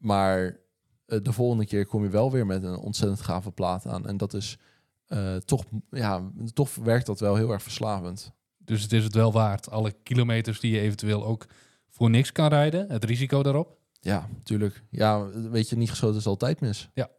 Maar 0.05 0.57
eh, 1.05 1.19
de 1.21 1.33
volgende 1.33 1.65
keer 1.65 1.85
kom 1.85 2.03
je 2.03 2.09
wel 2.09 2.31
weer 2.31 2.45
met 2.45 2.63
een 2.63 2.77
ontzettend 2.77 3.21
gave 3.21 3.51
plaat 3.51 3.85
aan. 3.85 4.07
En 4.07 4.17
dat 4.17 4.33
is 4.33 4.57
eh, 5.05 5.35
toch, 5.35 5.63
ja, 5.89 6.31
toch 6.53 6.75
werkt 6.75 7.05
dat 7.05 7.19
wel 7.19 7.35
heel 7.35 7.51
erg 7.51 7.63
verslavend. 7.63 8.33
Dus 8.57 8.81
het 8.81 8.91
is 8.91 9.03
het 9.03 9.13
wel 9.13 9.31
waard. 9.31 9.69
Alle 9.69 9.91
kilometers 10.03 10.59
die 10.59 10.73
je 10.73 10.79
eventueel 10.79 11.25
ook 11.25 11.45
voor 11.89 12.09
niks 12.09 12.31
kan 12.31 12.47
rijden, 12.47 12.91
het 12.91 13.03
risico 13.03 13.43
daarop. 13.43 13.77
Ja, 13.99 14.29
natuurlijk. 14.33 14.83
Ja, 14.89 15.29
weet 15.29 15.69
je, 15.69 15.75
niet 15.75 15.89
geschoten 15.89 16.17
is 16.17 16.27
altijd 16.27 16.59
mis. 16.59 16.89
Ja. 16.93 17.09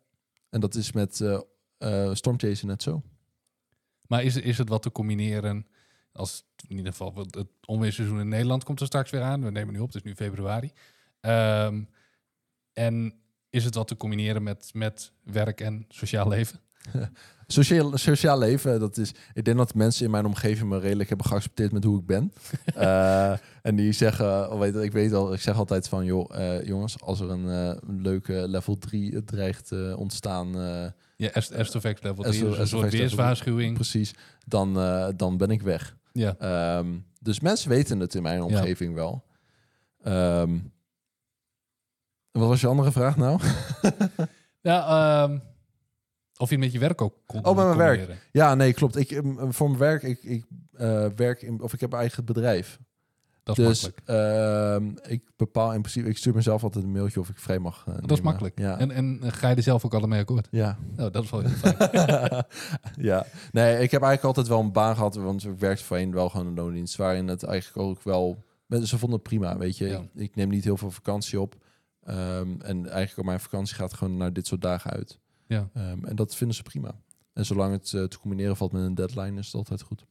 En 0.51 0.61
dat 0.61 0.75
is 0.75 0.92
met 0.92 1.20
eh 1.20 1.38
eh, 1.79 2.14
Stormchaser 2.14 2.66
net 2.66 2.83
zo. 2.83 3.03
Maar 4.09 4.22
is, 4.22 4.37
is 4.37 4.59
het 4.59 4.68
wat 4.68 4.83
te 4.83 4.92
combineren 4.92 5.66
als 6.12 6.44
in 6.68 6.77
ieder 6.77 6.92
geval 6.92 7.12
want 7.12 7.35
het 7.35 7.49
onweerseizoen 7.66 8.20
in 8.20 8.29
Nederland 8.29 8.64
komt 8.64 8.81
er 8.81 8.87
straks 8.87 9.11
weer 9.11 9.22
aan. 9.22 9.44
We 9.44 9.51
nemen 9.51 9.75
nu 9.75 9.81
op, 9.81 9.87
het 9.87 9.96
is 9.96 10.03
nu 10.03 10.14
februari. 10.14 10.72
Ehm, 11.20 11.83
en 12.77 13.15
is 13.51 13.65
het 13.65 13.75
wat 13.75 13.89
te 13.89 13.97
combineren 13.97 14.43
met, 14.43 14.71
met 14.73 15.12
werk 15.25 15.61
en 15.61 15.85
sociaal 15.89 16.29
leven? 16.29 16.61
Sociaal, 17.49 17.97
sociaal 17.99 18.39
leven, 18.39 18.81
dat 18.81 18.97
is... 18.97 19.12
Ik 19.35 19.45
denk 19.45 19.57
dat 19.57 19.75
mensen 19.75 20.05
in 20.05 20.11
mijn 20.11 20.27
omgeving 20.27 20.69
me 20.69 20.79
redelijk 20.79 21.09
hebben 21.09 21.27
geaccepteerd 21.27 21.73
met 21.73 21.85
hoe 21.85 21.99
ik 22.01 22.07
ben. 22.07 22.33
Eh, 22.75 23.33
en 23.62 23.77
die 23.77 23.93
zeggen, 23.93 24.53
oh, 24.53 24.59
weet, 24.59 24.75
ik 24.77 24.93
weet 24.93 25.12
al, 25.12 25.33
ik 25.33 25.41
zeg 25.41 25.57
altijd 25.57 25.89
van, 25.89 26.05
joh, 26.05 26.39
eh, 26.39 26.67
jongens, 26.67 27.01
als 27.01 27.21
er 27.21 27.31
een 27.31 27.49
eh, 27.51 27.77
leuke 27.89 28.49
level 28.49 28.79
3 28.79 29.25
dreigt 29.25 29.67
te 29.67 29.95
ontstaan, 29.99 30.53
Ja, 31.17 31.31
Est- 31.31 31.51
Estofex 31.51 32.03
level 32.03 32.23
3, 32.23 32.35
Esto- 32.35 32.49
dus 32.49 32.59
een 32.59 32.67
soort 32.67 32.93
weerswaarschuwing. 32.93 33.75
precies, 33.75 34.15
dan, 34.47 34.75
dan 35.17 35.37
ben 35.37 35.51
ik 35.51 35.62
weg. 35.62 35.97
Ja. 36.12 36.37
Ehm, 36.39 36.99
dus 37.21 37.41
mensen 37.41 37.69
weten 37.69 38.01
het 38.01 38.15
in 38.15 38.23
mijn 38.23 38.43
omgeving 38.43 38.95
wel. 38.95 39.25
Ehm, 40.03 40.59
wat 42.38 42.49
was 42.49 42.61
je 42.61 42.66
andere 42.66 42.92
vraag 42.92 43.16
nou? 43.16 43.40
ja 44.61 44.87
ehm, 45.22 45.38
of 46.38 46.51
je 46.51 46.59
met 46.59 46.72
je 46.72 46.79
werk 46.79 47.01
ook 47.03 47.14
kon 47.27 47.44
Oh, 47.44 47.57
met 47.57 47.64
mijn 47.66 47.77
werk. 47.79 48.29
Ja, 48.33 48.55
nee, 48.55 48.72
klopt. 48.72 48.96
Ik, 48.96 49.11
ehm, 49.11 49.51
voor 49.51 49.66
mijn 49.68 49.79
werk, 49.81 50.03
ik, 50.03 50.22
ik 50.22 50.44
eh, 50.72 51.07
werk 51.16 51.42
in, 51.42 51.61
of 51.62 51.72
ik 51.72 51.81
heb 51.81 51.92
een 51.92 51.99
eigen 51.99 52.25
bedrijf. 52.25 52.79
Dat 53.42 53.59
is 53.59 53.66
dus 53.66 53.83
makkelijk. 53.83 54.09
ehm, 54.09 55.12
ik 55.12 55.22
bepaal 55.37 55.72
in 55.72 55.81
principe, 55.81 56.09
ik 56.09 56.16
stuur 56.16 56.35
mezelf 56.35 56.62
altijd 56.62 56.85
een 56.85 56.92
mailtje 56.92 57.20
of 57.20 57.29
ik 57.29 57.38
vrij 57.38 57.59
mag. 57.59 57.85
eh, 57.88 57.94
Dat 58.01 58.11
is 58.11 58.20
makkelijk. 58.20 58.59
Ja. 58.59 58.79
En, 58.79 58.90
en 58.90 59.20
ga 59.22 59.49
je 59.49 59.55
er 59.55 59.62
zelf 59.62 59.85
ook 59.85 59.94
alle 59.94 60.07
mee 60.07 60.20
akkoord? 60.20 60.49
ja. 60.51 60.79
Nou, 60.96 61.11
dat 61.11 61.25
is 61.25 61.31
wel 61.31 61.40
heel 61.40 61.51
fijn. 61.51 62.44
ja, 63.11 63.27
nee, 63.53 63.72
ik 63.72 63.90
heb 63.90 64.03
eigenlijk 64.03 64.25
altijd 64.25 64.46
wel 64.49 64.61
een 64.61 64.72
baan 64.72 64.94
gehad, 64.94 65.14
want 65.14 65.44
ik 65.44 65.59
werkte 65.59 65.85
voorheen 65.85 66.12
wel 66.12 66.29
gewoon 66.29 66.46
een 66.46 66.55
loondienst, 66.55 66.96
waarin 66.96 67.29
het 67.29 67.42
eigenlijk 67.44 67.79
ook 67.88 68.03
wel, 68.03 68.44
ze 68.68 68.99
vonden 68.99 69.18
het 69.18 69.22
prima, 69.29 69.57
weet 69.59 69.77
je. 69.79 69.87
Ja. 69.88 69.99
Ik, 69.99 70.09
ik 70.14 70.35
neem 70.35 70.49
niet 70.49 70.64
heel 70.64 70.77
veel 70.77 70.90
vakantie 70.90 71.40
op 71.40 71.55
Ehm, 72.07 72.61
en 72.61 72.77
eigenlijk 72.87 73.19
op 73.19 73.25
mijn 73.25 73.40
vakantie 73.40 73.75
gaat 73.75 73.95
gewoon 73.95 74.16
naar 74.16 74.33
dit 74.33 74.47
soort 74.47 74.61
dagen 74.62 74.90
uit. 74.90 75.19
Ja. 75.47 75.69
Ehm, 75.75 76.05
en 76.05 76.16
dat 76.16 76.37
vinden 76.37 76.57
ze 76.57 76.62
prima. 76.62 76.95
En 77.33 77.47
zolang 77.47 77.73
het 77.73 77.92
eh, 77.95 78.05
te 78.05 78.19
combineren 78.19 78.57
valt 78.57 78.73
met 78.73 78.83
een 78.83 78.95
deadline, 78.95 79.38
is 79.38 79.47
het 79.47 79.55
altijd 79.55 79.83
goed. 79.83 80.05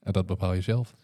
En 0.00 0.12
dat 0.12 0.26
bepaal 0.26 0.52
je 0.52 0.60
zelf. 0.60 0.94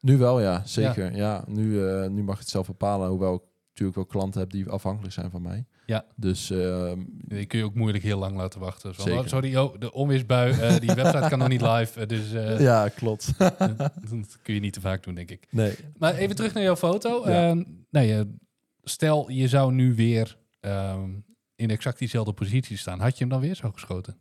Nu 0.00 0.16
wel, 0.16 0.40
ja, 0.40 0.62
zeker. 0.64 1.16
Ja, 1.16 1.44
nu, 1.46 1.86
eh, 1.88 2.08
nu 2.08 2.22
mag 2.22 2.34
ik 2.34 2.40
het 2.40 2.50
zelf 2.50 2.66
bepalen, 2.66 3.08
hoewel 3.08 3.34
ik 3.34 3.42
natuurlijk 3.68 3.96
wel 3.96 4.06
klanten 4.06 4.40
heb 4.40 4.50
die 4.50 4.68
afhankelijk 4.68 5.14
zijn 5.14 5.30
van 5.30 5.42
mij. 5.42 5.64
Ja. 5.86 6.04
Dus 6.16 6.46
Die 6.46 7.46
kun 7.46 7.58
je 7.58 7.64
ook 7.64 7.74
moeilijk 7.74 8.04
heel 8.04 8.18
lang 8.18 8.36
laten 8.36 8.60
wachten. 8.60 8.94
Zo, 8.94 9.02
Zeker. 9.02 9.28
sorry, 9.28 9.56
oh, 9.56 9.74
de 9.78 9.92
onweersbui, 9.92 10.52
eh, 10.52 10.78
die 10.78 10.94
website 11.02 11.28
kan 11.28 11.38
nog 11.38 11.48
niet 11.48 11.60
live. 11.62 12.06
dus 12.06 12.30
ja, 12.60 12.88
klopt. 12.88 13.38
dat 14.10 14.38
kun 14.42 14.54
je 14.54 14.60
niet 14.60 14.72
te 14.72 14.80
vaak 14.80 15.02
doen, 15.02 15.14
denk 15.14 15.30
ik. 15.30 15.46
nee. 15.50 15.74
Maar 15.98 16.14
even 16.14 16.36
terug 16.36 16.54
naar 16.54 16.62
jouw 16.62 16.76
foto. 16.76 17.30
Ja. 17.30 17.64
Nee, 17.90 18.36
stel, 18.84 19.30
je 19.30 19.48
zou 19.48 19.72
nu 19.72 19.94
weer 19.94 20.38
ehm, 20.60 21.10
in 21.56 21.70
exact 21.70 21.98
diezelfde 21.98 22.32
positie 22.32 22.76
staan. 22.76 23.00
Had 23.00 23.12
je 23.12 23.18
hem 23.18 23.28
dan 23.28 23.40
weer 23.40 23.54
zo 23.54 23.70
geschoten? 23.70 24.18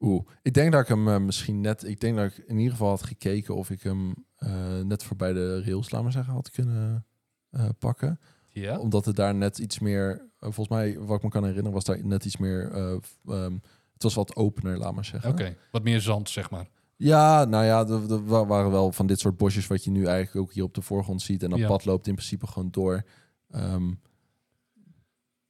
Oeh, 0.00 0.26
ik 0.42 0.54
denk 0.54 0.72
dat 0.72 0.80
ik 0.80 0.88
hem 0.88 1.08
eh, 1.08 1.18
misschien 1.18 1.60
net... 1.60 1.84
Ik 1.84 2.00
denk 2.00 2.16
dat 2.16 2.26
ik 2.26 2.44
in 2.46 2.56
ieder 2.56 2.72
geval 2.72 2.88
had 2.88 3.02
gekeken 3.02 3.54
of 3.54 3.70
ik 3.70 3.82
hem 3.82 4.14
eh, 4.36 4.80
net 4.80 5.02
voorbij 5.02 5.32
de 5.32 5.62
rails, 5.64 5.90
laat 5.90 6.02
maar 6.02 6.12
zeggen, 6.12 6.32
had 6.32 6.50
kunnen 6.50 7.06
eh, 7.50 7.68
pakken. 7.78 8.20
Ja. 8.48 8.78
Omdat 8.78 9.04
het 9.04 9.16
daar 9.16 9.34
net 9.34 9.58
iets 9.58 9.78
meer... 9.78 10.28
volgens 10.38 10.68
mij, 10.68 10.98
wat 10.98 11.16
ik 11.16 11.22
me 11.22 11.28
kan 11.30 11.42
herinneren, 11.42 11.72
was 11.72 11.84
daar 11.84 12.06
net 12.06 12.24
iets 12.24 12.36
meer... 12.36 12.72
eh, 12.72 12.96
ehm, 13.26 13.56
het 13.92 14.02
was 14.02 14.14
wat 14.14 14.36
opener, 14.36 14.78
laat 14.78 14.94
maar 14.94 15.04
zeggen. 15.04 15.30
Oké, 15.30 15.56
wat 15.70 15.82
meer 15.82 16.00
zand, 16.00 16.28
zeg 16.28 16.50
maar. 16.50 16.68
Ja, 17.02 17.44
nou 17.44 17.64
ja, 17.64 17.86
er, 17.86 18.12
er 18.12 18.24
wa- 18.26 18.46
waren 18.46 18.70
wel 18.70 18.92
van 18.92 19.06
dit 19.06 19.20
soort 19.20 19.36
bosjes 19.36 19.66
wat 19.66 19.84
je 19.84 19.90
nu 19.90 20.04
eigenlijk 20.06 20.36
ook 20.46 20.52
hier 20.54 20.64
op 20.64 20.74
de 20.74 20.82
voorgrond 20.82 21.22
ziet. 21.22 21.42
En 21.42 21.50
dat 21.50 21.58
Ja. 21.58 21.66
pad 21.66 21.84
loopt 21.84 22.06
in 22.06 22.14
principe 22.14 22.46
gewoon 22.46 22.70
door. 22.70 23.02
Ehm, 23.50 23.92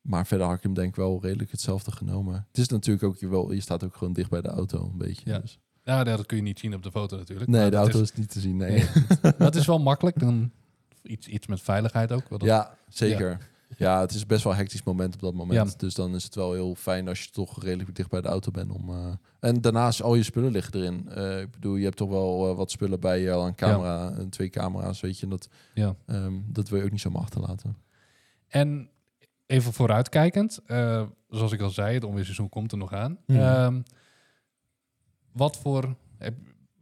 maar 0.01 0.27
verder 0.27 0.47
had 0.47 0.57
ik 0.57 0.63
hem 0.63 0.75
denk 0.75 0.89
ik 0.89 0.95
wel 0.97 1.19
redelijk 1.23 1.51
hetzelfde 1.51 1.93
genomen. 1.93 2.35
Het 2.49 2.59
is 2.59 2.69
natuurlijk 2.69 3.05
ook, 3.05 3.17
je, 3.17 3.29
wel, 3.29 3.53
je 3.53 3.61
staat 3.61 3.85
ook 3.85 3.97
gewoon 3.97 4.13
dicht 4.13 4.31
bij 4.31 4.41
de 4.41 4.49
auto 4.49 4.85
een 4.93 4.99
beetje. 4.99 5.31
Ja. 5.31 5.39
Dus. 5.39 5.59
Ja, 5.83 6.05
dat 6.05 6.27
kun 6.27 6.37
je 6.37 6.43
niet 6.43 6.59
zien 6.59 6.75
op 6.75 6.83
de 6.83 6.91
foto 6.91 7.17
natuurlijk. 7.17 7.51
Nee, 7.51 7.61
Maar 7.61 7.71
de 7.71 7.77
auto 7.77 8.01
Is, 8.01 8.11
is, 8.11 8.17
niet 8.19 8.31
te 8.31 8.41
zien, 8.41 8.57
nee. 8.57 8.71
nee, 9.23 9.33
dat 9.39 9.55
is 9.55 9.67
wel 9.67 9.79
makkelijk. 9.79 10.19
Dan 10.19 10.51
iets, 11.03 11.27
iets 11.27 11.47
met 11.47 11.61
veiligheid 11.61 12.13
ook. 12.13 12.29
wat 12.29 12.43
Ja, 12.43 12.77
zeker. 12.89 13.31
Ja. 13.31 13.39
Het 13.79 14.13
is 14.13 14.27
best 14.27 14.45
wel 14.45 14.53
een 14.53 14.59
hectisch 14.59 14.83
moment 14.83 15.15
op 15.15 15.21
dat 15.21 15.35
moment. 15.35 15.71
Ja. 15.71 15.77
Dus 15.79 15.95
dan 15.95 16.15
is 16.15 16.25
het 16.25 16.35
wel 16.35 16.53
heel 16.53 16.75
fijn 16.75 17.09
als 17.09 17.23
je 17.25 17.31
toch 17.31 17.63
redelijk 17.63 17.95
dicht 17.97 18.11
bij 18.11 18.21
de 18.21 18.29
auto 18.29 18.51
bent. 18.51 18.71
Om, 18.71 18.91
eh, 18.91 19.13
En 19.41 19.61
daarnaast, 19.61 20.03
al 20.03 20.15
je 20.15 20.23
spullen 20.23 20.51
liggen 20.53 20.75
erin. 20.75 21.09
Eh, 21.09 21.41
ik 21.41 21.51
bedoel, 21.51 21.77
je 21.77 21.85
hebt 21.85 21.97
toch 21.97 22.09
wel 22.09 22.51
eh, 22.51 22.57
wat 22.57 22.71
spullen 22.71 23.01
bij 23.01 23.21
je, 23.21 23.33
al 23.33 23.47
een 23.47 23.55
camera, 23.55 24.13
en 24.13 24.29
twee 24.31 24.51
camera's, 24.51 25.01
weet 25.01 25.19
je. 25.19 25.25
En 25.25 25.31
dat, 25.31 25.49
Ja. 25.75 25.95
ehm, 26.07 26.35
dat 26.47 26.69
wil 26.69 26.79
je 26.79 26.85
ook 26.85 26.91
niet 26.91 27.01
zomaar 27.01 27.23
achterlaten. 27.23 27.77
En 28.49 28.91
even 29.47 29.73
vooruitkijkend, 29.73 30.61
zoals 31.29 31.53
ik 31.53 31.61
al 31.61 31.71
zei, 31.71 31.95
het 31.95 32.05
onweerseizoen 32.05 32.49
komt 32.49 32.73
er 32.73 32.79
nog 32.79 32.93
aan. 32.93 33.19
Mhm. 33.27 33.39
Ehm, 33.39 33.81
wat 35.33 35.57
voor... 35.57 35.97
Heb, 36.19 36.35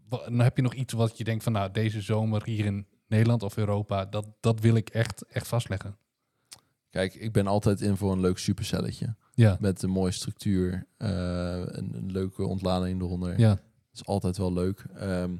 dan 0.08 0.38
heb 0.38 0.56
je 0.56 0.62
nog 0.62 0.74
iets 0.74 0.92
wat 0.92 1.18
je 1.18 1.24
denkt 1.24 1.42
van, 1.44 1.52
nou, 1.52 1.70
deze 1.70 2.00
zomer 2.00 2.44
hier 2.44 2.64
in 2.64 2.86
Nederland 3.06 3.42
of 3.42 3.56
Europa, 3.56 4.04
dat, 4.04 4.26
dat 4.40 4.60
wil 4.60 4.74
ik 4.74 4.88
echt, 4.88 5.24
echt 5.26 5.46
vastleggen. 5.46 5.96
Kijk, 6.90 7.14
ik 7.14 7.32
ben 7.32 7.46
altijd 7.46 7.80
in 7.80 7.96
voor 7.96 8.12
een 8.12 8.20
leuk 8.20 8.38
supercelletje. 8.38 9.14
Ja, 9.34 9.56
Met 9.60 9.82
een 9.82 9.90
mooie 9.90 10.12
structuur, 10.12 10.86
eh, 10.96 11.08
een, 11.64 11.94
een 11.94 12.12
leuke 12.12 12.46
ontlading 12.46 13.00
eronder. 13.00 13.38
ja, 13.38 13.48
Dat 13.48 13.60
is 13.92 14.04
altijd 14.06 14.36
wel 14.36 14.52
leuk. 14.52 14.84
Ehm, 14.94 15.36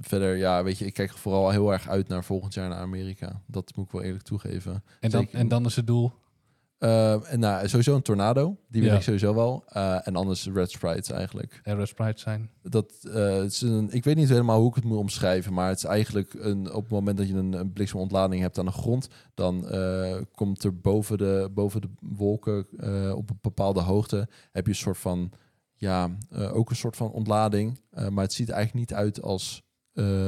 verder, 0.00 0.36
ja, 0.36 0.62
weet 0.62 0.78
je, 0.78 0.86
ik 0.86 0.94
kijk 0.94 1.10
vooral 1.12 1.50
heel 1.50 1.72
erg 1.72 1.88
uit 1.88 2.08
naar 2.08 2.24
volgend 2.24 2.54
jaar 2.54 2.68
naar 2.68 2.78
Amerika. 2.78 3.42
Dat 3.46 3.72
moet 3.76 3.84
ik 3.84 3.90
wel 3.92 4.02
eerlijk 4.02 4.24
toegeven. 4.24 4.82
en 5.00 5.10
dan, 5.10 5.20
Zeker. 5.22 5.38
en 5.38 5.48
dan 5.48 5.64
is 5.64 5.76
het 5.76 5.86
doel... 5.86 6.12
Ehm, 6.80 7.22
en 7.22 7.40
nou, 7.40 7.68
sowieso 7.68 7.94
een 7.94 8.02
tornado. 8.02 8.56
Die 8.68 8.80
wil 8.82 8.90
Ja. 8.90 8.96
ik 8.96 9.02
sowieso 9.02 9.34
wel. 9.34 9.64
Eh, 9.68 10.06
en 10.06 10.16
anders 10.16 10.46
red 10.46 10.70
sprites 10.70 11.10
eigenlijk. 11.10 11.60
Aero 11.64 11.84
Sprite 11.84 12.20
zijn. 12.20 12.50
Dat, 12.62 12.92
eh, 13.12 13.36
het 13.36 13.52
is 13.52 13.60
een, 13.60 13.90
ik 13.90 14.04
weet 14.04 14.16
niet 14.16 14.28
helemaal 14.28 14.60
hoe 14.60 14.68
ik 14.68 14.74
het 14.74 14.84
moet 14.84 14.98
omschrijven, 14.98 15.52
maar 15.52 15.68
het 15.68 15.76
is 15.78 15.84
eigenlijk 15.84 16.34
een, 16.34 16.72
op 16.72 16.82
het 16.82 16.90
moment 16.92 17.16
dat 17.16 17.28
je 17.28 17.34
een, 17.34 17.52
een 17.52 17.72
bliksemontlading 17.72 18.42
hebt 18.42 18.58
aan 18.58 18.64
de 18.64 18.70
grond, 18.70 19.08
dan 19.34 19.68
eh, 19.68 20.16
komt 20.34 20.64
er 20.64 20.80
boven 20.80 21.18
de, 21.18 21.50
boven 21.54 21.80
de 21.80 21.88
wolken 22.00 22.58
op 23.16 23.30
een 23.30 23.38
bepaalde 23.40 23.80
hoogte 23.80 24.28
heb 24.52 24.64
je 24.64 24.70
een 24.72 24.78
soort 24.78 24.98
van, 24.98 25.32
ja, 25.74 26.10
ook 26.52 26.70
een 26.70 26.76
soort 26.76 26.96
van 26.96 27.10
ontlading, 27.10 27.80
maar 28.10 28.24
het 28.24 28.32
ziet 28.32 28.48
er 28.48 28.54
eigenlijk 28.54 28.90
niet 28.90 28.98
uit 28.98 29.22
als, 29.22 29.62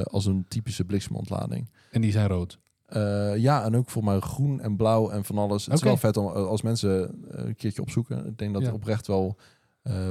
als 0.02 0.26
een 0.26 0.44
typische 0.48 0.84
bliksemontlading. 0.84 1.70
En 1.90 2.00
die 2.00 2.12
zijn 2.12 2.28
rood. 2.28 2.58
Eh, 2.92 3.36
ja, 3.36 3.64
en 3.64 3.76
ook 3.76 3.90
voor 3.90 4.04
mij 4.04 4.20
groen 4.20 4.60
en 4.60 4.76
blauw 4.76 5.10
en 5.10 5.24
van 5.24 5.38
alles. 5.38 5.64
Het 5.64 5.74
is 5.74 5.82
wel 5.82 5.96
vet 5.96 6.16
om 6.16 6.26
eh, 6.26 6.32
als 6.46 6.62
mensen 6.62 7.02
eh, 7.30 7.44
een 7.44 7.56
keertje 7.56 7.82
opzoeken. 7.82 8.26
Ik 8.26 8.38
denk 8.38 8.52
dat 8.52 8.62
Ja. 8.62 8.66
het 8.68 8.76
oprecht 8.76 9.06
wel, 9.06 9.36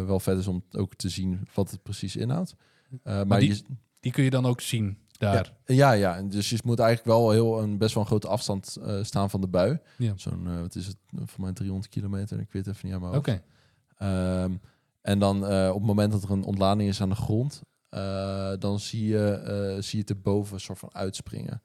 wel 0.06 0.20
vet 0.20 0.38
is 0.38 0.48
om 0.48 0.64
ook 0.72 0.96
te 0.96 1.10
zien 1.10 1.48
wat 1.54 1.72
het 1.72 1.84
precies 1.84 2.16
inhoudt. 2.16 2.56
Maar 3.04 3.40
die- 3.40 3.50
je, 3.56 3.64
Die 4.00 4.12
kun 4.12 4.24
je 4.24 4.30
dan 4.30 4.46
ook 4.46 4.62
zien 4.62 4.98
daar. 5.12 5.54
ja, 5.66 5.92
ja, 5.92 6.22
dus 6.22 6.50
je 6.50 6.60
moet 6.64 6.80
eigenlijk 6.80 7.18
wel 7.18 7.32
heel 7.32 7.62
een 7.62 7.78
best 7.78 7.94
wel 7.94 8.04
een 8.04 8.10
grote 8.10 8.28
afstand 8.28 8.78
staan 9.02 9.30
van 9.30 9.42
de 9.42 9.48
bui. 9.48 9.80
Ja. 9.98 10.14
Zo'n, 10.16 10.62
wat 10.62 10.76
is 10.76 10.88
het, 10.88 10.98
voor 11.26 11.42
mij 11.42 11.54
300 11.54 11.90
kilometer. 11.92 12.40
Ik 12.40 12.52
weet 12.52 12.66
het 12.66 12.76
even 12.76 12.88
niet 12.88 12.96
aan 12.96 13.02
mijn 13.02 13.16
Oké. 13.16 13.42
Ehm, 13.98 14.52
en 15.02 15.20
dan 15.20 15.38
op 15.70 15.74
het 15.78 15.84
moment 15.86 16.12
dat 16.12 16.24
er 16.24 16.32
een 16.32 16.44
ontlading 16.44 16.90
is 16.90 17.02
aan 17.02 17.10
de 17.10 17.16
grond, 17.16 17.62
dan 18.60 18.80
zie 18.80 19.06
je, 19.08 19.78
zie 19.80 19.96
je 19.98 20.02
het 20.06 20.10
erboven 20.10 20.54
een 20.54 20.60
soort 20.60 20.80
van 20.80 20.94
uitspringen. 20.94 21.62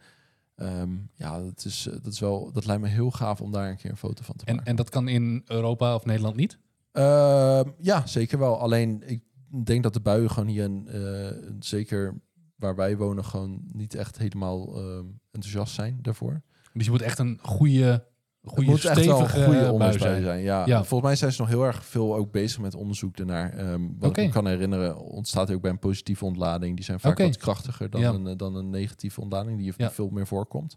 Ehm, 0.56 0.90
ja, 1.14 1.40
dat 1.40 1.64
is, 1.64 1.86
eh, 1.86 1.92
dat 1.92 2.12
is 2.12 2.20
wel, 2.20 2.52
dat 2.52 2.66
lijkt 2.66 2.82
me 2.82 2.88
heel 2.88 3.10
gaaf 3.10 3.40
om 3.40 3.52
daar 3.52 3.70
een 3.70 3.76
keer 3.76 3.90
een 3.90 3.96
foto 3.96 4.22
van 4.22 4.36
te 4.36 4.44
en, 4.44 4.54
maken. 4.54 4.70
en 4.70 4.76
dat 4.76 4.88
kan 4.88 5.08
in 5.08 5.42
Europa 5.46 5.94
of 5.94 6.04
Nederland 6.04 6.36
niet? 6.36 6.58
Ehm, 6.92 7.70
ja, 7.78 8.06
zeker 8.06 8.38
wel. 8.38 8.60
Alleen 8.60 9.02
ik 9.06 9.22
denk 9.64 9.82
dat 9.82 9.92
de 9.92 10.00
buien 10.00 10.30
gewoon 10.30 10.48
hier, 10.48 10.64
een, 10.64 10.88
eh, 10.88 11.52
zeker 11.60 12.20
waar 12.56 12.74
wij 12.74 12.96
wonen, 12.96 13.24
gewoon 13.24 13.60
niet 13.72 13.94
echt 13.94 14.18
helemaal 14.18 14.76
ehm, 14.76 15.04
enthousiast 15.30 15.74
zijn 15.74 15.98
daarvoor. 16.02 16.42
Dus 16.72 16.84
je 16.84 16.90
moet 16.90 17.02
echt 17.02 17.18
een 17.18 17.38
goede, 17.42 18.06
goede 18.50 18.70
het 18.72 18.82
moet 18.82 18.84
echt 18.84 19.04
wel 19.06 19.20
een 19.20 19.26
stevige 19.28 19.44
goede 19.44 19.72
onweersbui 19.72 20.22
zijn. 20.22 20.40
Ja. 20.42 20.66
Ja. 20.66 20.76
Volgens 20.84 21.02
mij 21.08 21.16
zijn 21.16 21.32
ze 21.32 21.40
nog 21.40 21.50
heel 21.50 21.64
erg 21.64 21.84
veel 21.84 22.14
ook 22.16 22.30
bezig 22.32 22.60
met 22.60 22.74
onderzoek 22.74 23.16
ernaar. 23.16 23.52
Ehm, 23.52 23.82
wat 23.98 24.16
ik 24.16 24.24
me 24.26 24.32
kan 24.32 24.46
herinneren, 24.46 24.98
ontstaat 24.98 25.50
ook 25.50 25.60
bij 25.60 25.70
een 25.70 25.78
positieve 25.78 26.24
ontlading. 26.24 26.76
Die 26.76 26.84
zijn 26.84 27.00
vaak 27.00 27.18
wat 27.18 27.36
krachtiger 27.36 27.90
dan, 27.90 28.00
Ja. 28.00 28.12
een, 28.12 28.26
eh, 28.26 28.36
dan 28.36 28.54
een 28.54 28.70
negatieve 28.70 29.20
ontlading, 29.20 29.58
die 29.58 29.72
Ja. 29.76 29.90
veel 29.90 30.08
meer 30.08 30.26
voorkomt. 30.26 30.76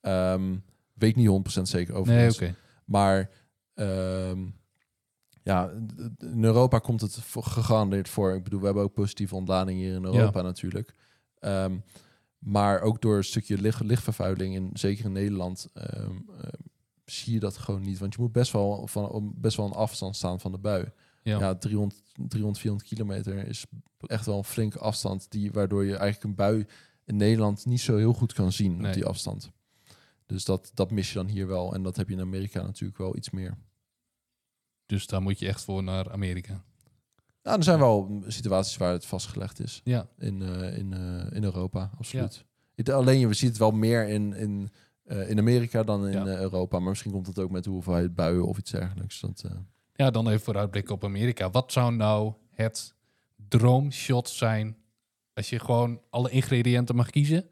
Ehm, 0.00 0.56
weet 0.94 1.16
niet 1.16 1.26
100% 1.26 1.68
zeker 1.68 1.94
over. 1.94 2.14
Nee. 2.14 2.54
Maar 2.84 3.30
ehm, 3.74 4.38
ja, 5.42 5.70
in 6.18 6.44
Europa 6.44 6.78
komt 6.78 7.00
het 7.00 7.14
voor- 7.20 7.42
gegarandeerd 7.44 8.08
voor. 8.08 8.34
Ik 8.34 8.42
bedoel, 8.44 8.58
we 8.60 8.64
hebben 8.66 8.84
ook 8.84 8.94
positieve 8.94 9.34
ontlading 9.34 9.78
hier 9.78 9.94
in 9.94 10.04
Europa 10.04 10.42
natuurlijk. 10.42 10.94
Maar 12.38 12.80
ook 12.80 13.00
door 13.02 13.16
een 13.16 13.24
stukje 13.24 13.60
licht, 13.60 13.80
lichtvervuiling, 13.80 14.54
in, 14.54 14.70
zeker 14.72 15.04
in 15.04 15.12
Nederland, 15.12 15.68
zie 17.10 17.32
je 17.32 17.40
dat 17.40 17.56
gewoon 17.56 17.82
niet. 17.82 17.98
Want 17.98 18.14
je 18.14 18.20
moet 18.20 18.32
best 18.32 18.52
wel, 18.52 18.86
van, 18.86 19.32
best 19.36 19.56
wel 19.56 19.66
een 19.66 19.72
afstand 19.72 20.16
staan 20.16 20.40
van 20.40 20.52
de 20.52 20.58
bui. 20.58 20.92
Ja. 21.22 21.38
Ja, 21.38 21.54
300, 21.54 22.00
300, 22.28 22.58
400 22.60 22.88
kilometer 22.88 23.46
is 23.46 23.66
echt 24.06 24.26
wel 24.26 24.38
een 24.38 24.44
flinke 24.44 24.78
afstand, 24.78 25.30
die, 25.30 25.52
waardoor 25.52 25.84
je 25.84 25.96
eigenlijk 25.96 26.24
een 26.24 26.34
bui 26.34 26.66
in 27.04 27.16
Nederland 27.16 27.66
niet 27.66 27.80
zo 27.80 27.96
heel 27.96 28.12
goed 28.12 28.32
kan 28.32 28.52
zien 28.52 28.76
Nee. 28.76 28.86
op 28.86 28.92
die 28.94 29.04
afstand. 29.06 29.50
Dus 30.26 30.44
dat, 30.44 30.70
dat 30.74 30.90
mis 30.90 31.08
je 31.08 31.14
dan 31.14 31.26
hier 31.28 31.46
wel. 31.46 31.74
En 31.74 31.82
dat 31.82 31.96
heb 31.96 32.08
je 32.08 32.14
in 32.14 32.20
Amerika 32.20 32.62
natuurlijk 32.62 32.98
wel 32.98 33.16
iets 33.16 33.30
meer. 33.30 33.58
Dus 34.86 35.06
daar 35.06 35.22
moet 35.22 35.38
je 35.38 35.46
echt 35.48 35.62
voor 35.64 35.82
naar 35.82 36.12
Amerika. 36.12 36.64
Nou, 37.42 37.56
er 37.58 37.64
zijn 37.64 37.78
wel 37.78 38.22
situaties 38.26 38.76
waar 38.76 38.92
het 38.92 39.06
vastgelegd 39.06 39.60
is. 39.60 39.80
Ja, 39.84 40.08
In, 40.18 40.42
eh, 40.42 40.76
in, 40.78 40.92
eh, 40.92 41.36
in 41.36 41.44
Europa, 41.44 41.90
absoluut. 41.98 42.44
Het- 42.74 42.88
alleen, 42.90 43.18
je 43.18 43.34
ziet 43.34 43.48
het 43.48 43.58
wel 43.58 43.70
meer 43.70 44.08
in, 44.08 44.32
in, 44.32 44.70
eh, 45.08 45.30
in 45.30 45.38
Amerika 45.38 45.82
dan 45.82 46.06
in 46.06 46.12
Ja. 46.12 46.26
eh, 46.26 46.40
Europa. 46.40 46.78
Maar 46.78 46.88
misschien 46.88 47.12
komt 47.12 47.26
het 47.26 47.38
ook 47.38 47.50
met 47.50 47.64
de 47.64 47.70
hoeveelheid 47.70 48.14
buien 48.14 48.46
of 48.46 48.58
iets 48.58 48.70
dergelijks. 48.70 49.20
Dat, 49.20 49.42
eh, 49.46 49.50
ja 49.94 50.10
dan 50.10 50.28
even 50.28 50.40
vooruitblikken 50.40 50.94
op 50.94 51.04
Amerika. 51.04 51.50
Wat 51.50 51.72
zou 51.72 51.94
nou 51.94 52.32
het 52.54 52.94
droomshot 53.48 54.28
zijn 54.28 54.76
als 55.34 55.50
je 55.50 55.58
gewoon 55.58 56.00
alle 56.10 56.30
ingrediënten 56.30 56.96
mag 56.96 57.10
kiezen? 57.10 57.44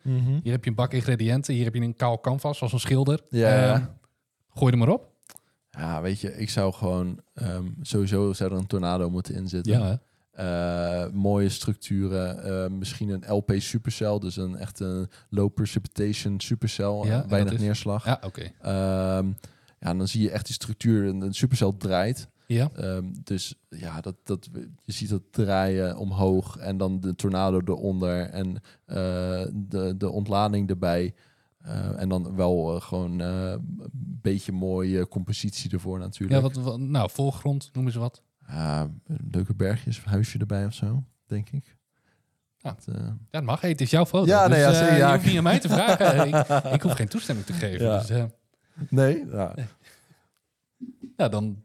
Hier 0.42 0.53
heb 0.53 0.64
je 0.64 0.71
een 0.71 0.77
bak 0.77 0.92
ingrediënten, 0.92 1.55
hier 1.55 1.64
heb 1.64 1.75
je 1.75 1.81
een 1.81 1.97
kaal 1.97 2.21
canvas 2.21 2.62
als 2.62 2.73
een 2.73 2.81
schilder. 2.81 3.21
Ja. 3.31 3.75
Ehm, 3.75 3.85
gooi 4.49 4.73
er 4.73 4.79
maar 4.79 4.88
op. 4.88 5.14
Ja, 5.71 6.03
weet 6.03 6.21
je, 6.21 6.37
ik 6.37 6.51
zou 6.51 6.73
gewoon... 6.73 7.21
ehm, 7.35 7.66
sowieso 7.83 8.33
zou 8.33 8.53
er 8.53 8.59
een 8.59 8.66
tornado 8.66 9.11
moeten 9.11 9.35
inzitten. 9.35 9.73
Ja, 9.79 10.01
Eh, 10.37 11.07
mooie 11.12 11.49
structuren. 11.49 12.42
eh, 12.44 12.70
misschien 12.70 13.09
een 13.09 13.25
LP 13.35 13.53
supercell. 13.57 14.18
Dus 14.18 14.37
een 14.37 14.57
echt 14.57 14.81
een 14.81 15.09
low 15.31 15.53
precipitation 15.55 16.40
supercell. 16.40 17.01
Ja, 17.05 17.22
eh, 17.22 17.29
weinig 17.29 17.59
neerslag. 17.59 18.05
ja 18.05 18.20
oké. 18.25 18.51
Ehm, 18.62 19.29
ja, 19.81 19.94
dan 19.94 20.09
zie 20.09 20.22
je 20.22 20.31
echt 20.31 20.44
die 20.46 20.55
structuur. 20.55 21.07
Een, 21.09 21.20
een 21.20 21.35
supercell 21.35 21.72
draait. 21.79 22.29
Ja, 22.46 22.70
Ehm, 22.77 23.05
dus 23.22 23.55
ja, 23.68 24.01
dat, 24.01 24.14
dat, 24.25 24.49
je 24.85 24.92
ziet 24.92 25.09
dat 25.09 25.22
draaien 25.31 25.96
omhoog 25.96 26.57
en 26.57 26.77
dan 26.77 27.01
de 27.01 27.14
tornado 27.14 27.61
eronder 27.64 28.20
en 28.31 28.62
de, 29.55 29.94
de 29.99 30.11
ontlading 30.11 30.68
erbij. 30.70 31.14
En 31.96 32.09
dan 32.09 32.35
wel 32.37 32.81
gewoon 32.81 33.18
een 33.18 33.61
beetje 34.22 34.53
mooie 34.53 35.09
compositie 35.09 35.70
ervoor 35.70 35.99
ja 35.99 36.05
natuurlijk. 36.05 36.42
wat, 36.42 36.57
wat- 36.57 36.79
nou, 36.79 37.11
voorgrond, 37.11 37.70
noemen 37.72 37.92
ze 37.92 37.99
wat. 37.99 38.22
Ja, 38.48 38.90
leuke 39.30 39.54
bergjes, 39.54 40.04
huisje 40.04 40.38
erbij 40.38 40.66
of 40.66 40.74
zo, 40.74 41.04
denk 41.26 41.50
ik. 41.50 41.76
Ja. 42.59 42.76
Dat, 42.85 42.94
eh, 42.96 43.02
Ja, 43.04 43.16
dat 43.30 43.42
mag. 43.42 43.61
Hey, 43.61 43.70
het 43.70 43.80
is 43.80 43.90
jouw 43.90 44.06
foto. 44.06 44.26
Ja, 44.26 44.46
nee, 44.48 44.64
dus, 44.64 44.66
ja, 44.66 44.72
eh, 44.72 44.78
zeker, 44.78 44.96
ja. 44.96 45.06
Je 45.09 45.14
hoeft 45.14 45.26
niet 45.26 45.37
aan 45.37 45.42
mij 45.42 45.59
te 45.59 45.68
vragen. 45.68 46.26
ik, 46.28 46.72
ik 46.74 46.82
hoef 46.82 46.92
geen 46.92 47.09
toestemming 47.09 47.46
te 47.46 47.52
geven. 47.52 47.87
Ja. 47.87 47.98
Dus, 47.98 48.11
eh, 48.11 48.24
nee, 48.88 49.24
ja. 49.32 49.54
ja, 51.16 51.28
dan, 51.28 51.62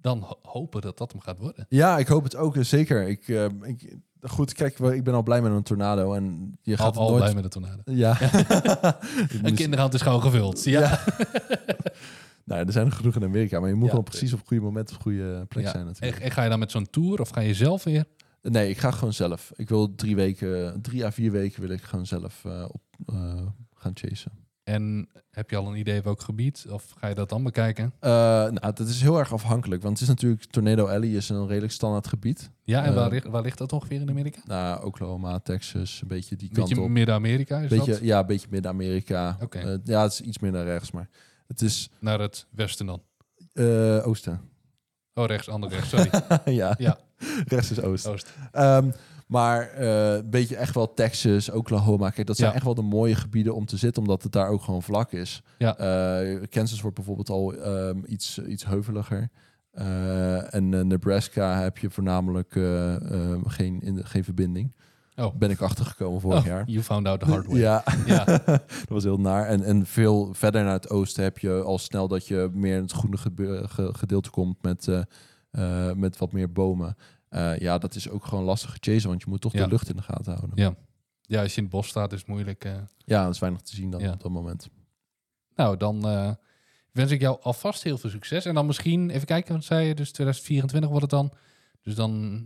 dan 0.00 0.18
ho- 0.18 0.38
hopen 0.42 0.80
dat 0.80 0.98
dat 0.98 1.12
hem 1.12 1.20
gaat 1.20 1.38
worden. 1.38 1.66
ja, 1.68 1.98
ik 1.98 2.06
hoop 2.06 2.24
het 2.24 2.36
ook, 2.36 2.56
eh, 2.56 2.62
zeker. 2.62 3.08
Ik, 3.08 3.28
eh, 3.28 3.44
ik, 3.62 3.96
goed, 4.22 4.52
kijk, 4.52 4.78
ik 4.78 5.04
ben 5.04 5.14
al 5.14 5.22
blij 5.22 5.42
met 5.42 5.52
een 5.52 5.62
tornado 5.62 6.14
en 6.14 6.56
je 6.62 6.76
Al, 6.76 6.84
gaat 6.84 6.96
al 6.96 7.08
nooit... 7.08 7.22
blij 7.22 7.34
met 7.34 7.42
de 7.42 7.48
tornado. 7.48 7.82
Ja. 7.84 8.16
Een 9.42 9.54
kinderhand 9.54 9.94
is 9.94 10.00
gewoon 10.02 10.22
gevuld. 10.22 10.64
Ja. 10.64 11.00
Nou, 12.50 12.66
er 12.66 12.72
zijn 12.72 12.86
er 12.86 12.92
genoeg 12.92 13.16
in 13.16 13.24
Amerika, 13.24 13.60
maar 13.60 13.68
je 13.68 13.74
moet 13.74 13.84
Ja, 13.84 13.90
gewoon 13.90 14.04
precies 14.04 14.32
op 14.32 14.38
het 14.38 14.48
goede 14.48 14.62
moment 14.62 14.88
op 14.88 14.94
het 14.94 15.02
goede 15.02 15.44
plek 15.48 15.64
Ja. 15.64 15.70
zijn 15.70 15.82
En, 15.82 15.88
natuurlijk. 15.88 16.22
en 16.22 16.30
ga 16.30 16.42
je 16.42 16.48
dan 16.48 16.58
met 16.58 16.70
zo'n 16.70 16.90
tour 16.90 17.20
of 17.20 17.28
ga 17.28 17.40
je 17.40 17.54
zelf 17.54 17.84
weer? 17.84 18.04
Nee, 18.42 18.68
ik 18.70 18.78
ga 18.78 18.90
gewoon 18.90 19.12
zelf. 19.12 19.52
Ik 19.56 19.68
wil 19.68 19.94
drie 19.94 20.16
weken, 20.16 20.80
drie 20.82 21.04
à 21.04 21.10
vier 21.12 21.30
weken 21.30 21.60
wil 21.60 21.70
ik 21.70 21.82
gewoon 21.82 22.06
zelf 22.06 22.44
eh, 22.44 22.64
op 22.68 22.82
eh, 23.06 23.46
gaan 23.74 23.90
chasen. 23.94 24.32
En 24.64 25.08
heb 25.30 25.50
je 25.50 25.56
al 25.56 25.66
een 25.68 25.76
idee 25.78 26.02
welk 26.02 26.20
gebied? 26.20 26.66
Of 26.70 26.94
ga 26.98 27.08
je 27.08 27.14
dat 27.14 27.28
dan 27.28 27.42
bekijken? 27.42 27.92
Eh, 28.00 28.10
nou, 28.10 28.60
dat 28.60 28.80
is 28.88 29.00
heel 29.02 29.18
erg 29.18 29.32
afhankelijk, 29.32 29.82
want 29.82 29.94
het 29.98 30.02
is 30.08 30.14
natuurlijk 30.14 30.44
Tornado 30.44 30.86
Alley 30.86 31.08
is 31.08 31.28
een 31.28 31.46
redelijk 31.46 31.72
standaard 31.72 32.06
gebied. 32.06 32.50
Ja, 32.64 32.84
en 32.84 32.94
waar, 32.94 33.10
ligt- 33.10 33.26
waar 33.26 33.42
ligt 33.42 33.58
dat 33.58 33.72
ongeveer 33.72 34.00
in 34.00 34.08
Amerika? 34.10 34.40
Nou, 34.44 34.84
Oklahoma, 34.84 35.38
Texas, 35.38 35.98
een 36.02 36.08
beetje 36.08 36.36
die 36.36 36.48
kant 36.52 36.68
Beetje 36.68 36.82
op. 36.82 36.88
Midden-Amerika 36.88 37.58
is 37.58 37.68
Beetje, 37.68 37.90
dat? 37.92 38.00
ja, 38.00 38.18
een 38.20 38.26
beetje 38.26 38.46
Midden-Amerika. 38.50 39.36
Oké. 39.42 39.58
Eh, 39.58 39.78
ja, 39.84 40.02
het 40.02 40.12
is 40.12 40.20
iets 40.20 40.38
meer 40.38 40.52
naar 40.52 40.64
rechts, 40.64 40.90
maar 40.90 41.08
het 41.50 41.62
is 41.62 41.90
Naar 41.98 42.20
het 42.20 42.46
westen 42.50 42.86
dan? 42.86 43.02
eh, 43.52 44.06
oosten. 44.06 44.40
Oh, 45.14 45.26
rechts, 45.26 45.48
ander 45.48 45.70
rechts, 45.70 45.88
sorry. 45.88 46.10
ja. 46.60 46.74
Ja. 46.78 46.98
rechts 47.46 47.70
is 47.70 47.80
oost. 47.82 48.06
Oost. 48.06 48.32
Ehm, 48.52 48.90
maar 49.26 49.68
eh, 49.68 50.14
een 50.14 50.30
beetje 50.30 50.56
echt 50.56 50.74
wel 50.74 50.94
Texas, 50.94 51.50
Oklahoma. 51.50 52.10
Kijk, 52.10 52.26
dat 52.26 52.36
zijn 52.36 52.48
Ja. 52.48 52.54
echt 52.54 52.64
wel 52.64 52.74
de 52.74 52.82
mooie 52.82 53.14
gebieden 53.14 53.54
om 53.54 53.66
te 53.66 53.76
zitten, 53.76 54.02
omdat 54.02 54.22
het 54.22 54.32
daar 54.32 54.48
ook 54.48 54.62
gewoon 54.62 54.82
vlak 54.82 55.12
is. 55.12 55.42
Ja. 55.58 55.76
Eh, 55.76 56.42
Kansas 56.50 56.80
wordt 56.80 56.96
bijvoorbeeld 56.96 57.28
al 57.28 57.54
ehm, 57.54 57.98
iets, 58.06 58.38
iets 58.38 58.64
heuveliger. 58.66 59.30
Eh, 59.70 60.54
en 60.54 60.74
eh, 60.74 60.80
Nebraska 60.80 61.60
heb 61.60 61.78
je 61.78 61.90
voornamelijk 61.90 62.56
eh, 62.56 62.94
ehm, 63.12 63.44
geen, 63.46 63.80
in 63.80 63.94
de, 63.94 64.04
geen 64.06 64.24
verbinding. 64.24 64.74
Oh. 65.20 65.34
Ben 65.36 65.50
ik 65.50 65.60
achtergekomen 65.60 66.20
vorig 66.20 66.38
Oh, 66.38 66.44
jaar. 66.46 66.64
you 66.66 66.82
found 66.82 67.06
out 67.06 67.20
the 67.20 67.26
hard 67.26 67.46
way. 67.46 67.58
Ja, 67.58 67.84
Ja. 68.06 68.24
dat 68.44 68.88
was 68.88 69.04
heel 69.04 69.20
naar. 69.20 69.46
En, 69.46 69.62
en 69.62 69.86
veel 69.86 70.34
verder 70.34 70.62
naar 70.64 70.72
het 70.72 70.90
oosten 70.90 71.22
heb 71.22 71.38
je 71.38 71.62
al 71.62 71.78
snel 71.78 72.08
dat 72.08 72.26
je 72.26 72.50
meer 72.52 72.76
in 72.76 72.82
het 72.82 72.92
groene 72.92 73.18
gedeelte 73.92 74.30
komt 74.30 74.62
met, 74.62 74.88
eh, 74.88 75.02
eh, 75.50 75.94
met 75.96 76.18
wat 76.18 76.32
meer 76.32 76.52
bomen. 76.52 76.96
Eh, 77.28 77.58
ja, 77.58 77.78
dat 77.78 77.94
is 77.94 78.08
ook 78.08 78.24
gewoon 78.24 78.44
lastig 78.44 78.76
chasen, 78.80 79.08
want 79.08 79.22
je 79.22 79.28
moet 79.30 79.40
toch 79.40 79.52
Ja. 79.52 79.64
de 79.64 79.70
lucht 79.70 79.88
in 79.88 79.96
de 79.96 80.02
gaten 80.02 80.32
houden. 80.34 80.50
Ja. 80.54 80.74
ja, 81.20 81.42
als 81.42 81.50
je 81.50 81.56
in 81.56 81.62
het 81.62 81.72
bos 81.72 81.88
staat 81.88 82.12
is 82.12 82.18
het 82.18 82.28
moeilijk. 82.28 82.64
Ja, 83.04 83.24
dat 83.24 83.34
is 83.34 83.40
weinig 83.40 83.60
te 83.62 83.74
zien 83.74 83.90
dan 83.90 84.00
Ja. 84.00 84.12
op 84.12 84.20
dat 84.22 84.30
moment. 84.32 84.68
Nou, 85.54 85.76
dan 85.76 86.00
wens 86.92 87.10
ik 87.10 87.20
jou 87.20 87.38
alvast 87.42 87.82
heel 87.82 87.98
veel 87.98 88.10
succes. 88.10 88.44
En 88.44 88.54
dan 88.54 88.66
misschien, 88.66 89.10
even 89.10 89.26
kijken, 89.26 89.54
wat 89.54 89.64
zei 89.64 89.86
je? 89.86 89.94
Dus 89.94 90.12
2024 90.12 90.90
wordt 90.90 91.04
het 91.10 91.14
dan. 91.20 91.32
Dus 91.82 91.94
dan 91.94 92.40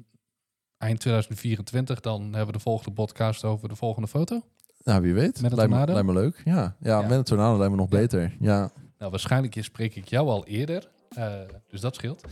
eind 0.84 1.00
2024, 1.00 2.00
dan 2.00 2.22
hebben 2.22 2.46
we 2.46 2.52
de 2.52 2.58
volgende 2.58 2.92
podcast 2.92 3.44
over 3.44 3.68
de 3.68 3.76
volgende 3.76 4.08
foto. 4.08 4.42
Nou, 4.84 5.02
wie 5.02 5.14
weet. 5.14 5.40
Met 5.42 5.50
een 5.50 5.56
lijkt, 5.56 5.70
me, 5.72 5.76
tornado? 5.78 5.92
lijkt 5.92 6.06
me 6.08 6.12
leuk. 6.14 6.42
Ja, 6.44 6.76
ja, 6.80 7.00
Ja. 7.00 7.00
met 7.00 7.10
een 7.18 7.24
tornado 7.24 7.56
lijkt 7.58 7.72
me 7.72 7.78
nog 7.78 7.88
beter. 7.88 8.36
Ja, 8.40 8.70
Nou, 8.98 9.10
waarschijnlijk 9.10 9.56
spreek 9.60 9.94
ik 9.96 10.08
jou 10.08 10.28
al 10.28 10.46
eerder. 10.46 10.92
eh, 11.16 11.32
dus 11.68 11.80
dat 11.80 11.94
scheelt. 11.94 12.24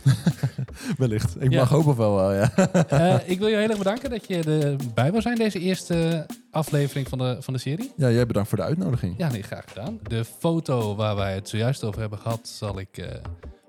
wellicht. 0.97 1.41
Ik 1.41 1.51
Ja. 1.51 1.59
mag 1.59 1.69
hopen 1.69 1.95
wel 1.95 2.15
wel, 2.15 2.33
ja. 2.33 2.51
Eh, 2.87 3.29
ik 3.29 3.39
wil 3.39 3.47
je 3.47 3.55
heel 3.55 3.69
erg 3.69 3.77
bedanken 3.77 4.09
dat 4.09 4.27
je 4.27 4.43
erbij 4.79 5.11
wil 5.11 5.21
zijn 5.21 5.35
deze 5.35 5.59
eerste 5.59 6.25
aflevering 6.51 7.07
van 7.09 7.17
de, 7.17 7.37
van 7.39 7.53
de 7.53 7.59
serie. 7.59 7.91
Ja, 7.97 8.09
jij 8.11 8.25
bedankt 8.25 8.49
voor 8.49 8.57
de 8.57 8.63
uitnodiging. 8.63 9.17
Ja, 9.17 9.29
nee, 9.31 9.41
graag 9.43 9.65
gedaan. 9.67 9.99
De 10.03 10.25
foto 10.25 10.95
waar 10.95 11.15
wij 11.15 11.33
het 11.33 11.49
zojuist 11.49 11.83
over 11.83 11.99
hebben 12.01 12.19
gehad, 12.19 12.47
zal 12.47 12.79
ik 12.79 12.97
eh, 12.97 13.07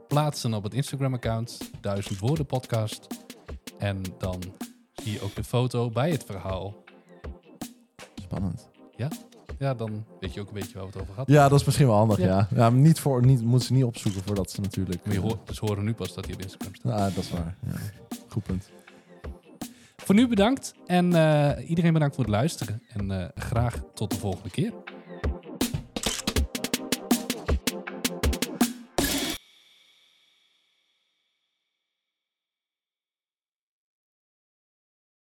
plaatsen 0.08 0.54
op 0.54 0.62
het 0.62 0.74
Instagram-account, 0.74 1.58
Duizend 1.80 2.18
Woorden 2.18 2.46
Podcast. 2.46 3.06
En 3.78 4.02
dan 4.18 4.42
je 5.12 5.20
ook 5.22 5.34
de 5.34 5.44
foto 5.44 5.90
bij 5.90 6.10
het 6.10 6.24
verhaal. 6.24 6.84
Spannend. 8.22 8.68
Ja, 9.58 9.74
dan 9.74 10.04
weet 10.20 10.34
je 10.34 10.40
ook 10.40 10.48
een 10.48 10.54
beetje 10.54 10.74
waar 10.74 10.82
we 10.82 10.90
het 10.90 11.00
over 11.00 11.12
gehad. 11.12 11.28
Ja, 11.28 11.48
dat 11.48 11.60
is 11.60 11.64
misschien 11.66 11.86
wel 11.86 11.96
handig, 11.96 12.18
Ja. 12.18 12.24
ja. 12.26 12.48
ja. 12.50 12.70
maar 12.70 12.80
niet 12.80 13.00
voor, 13.00 13.24
niet, 13.26 13.42
moeten 13.42 13.66
ze 13.66 13.72
niet 13.72 13.84
opzoeken 13.84 14.22
voordat 14.22 14.50
ze 14.50 14.60
natuurlijk... 14.60 15.04
Maar 15.04 15.14
je 15.14 15.20
hoort, 15.20 15.46
dus 15.46 15.58
horen 15.58 15.84
nu 15.84 15.94
pas 15.94 16.14
dat 16.14 16.24
hij 16.24 16.34
op 16.34 16.40
Instagram 16.42 16.74
staat. 16.74 16.92
Ah, 16.92 17.14
dat 17.14 17.24
is 17.24 17.30
waar. 17.30 17.56
Ja. 17.66 17.72
Goed 18.28 18.42
punt. 18.42 18.70
Voor 19.96 20.14
nu 20.14 20.28
bedankt 20.28 20.74
en 20.86 21.14
eh, 21.14 21.68
iedereen 21.68 21.92
bedankt 21.92 22.14
voor 22.14 22.24
het 22.24 22.32
luisteren. 22.32 22.82
En 22.88 23.10
eh, 23.10 23.28
graag 23.34 23.82
tot 23.94 24.10
de 24.10 24.18
volgende 24.18 24.50
keer. 24.50 24.72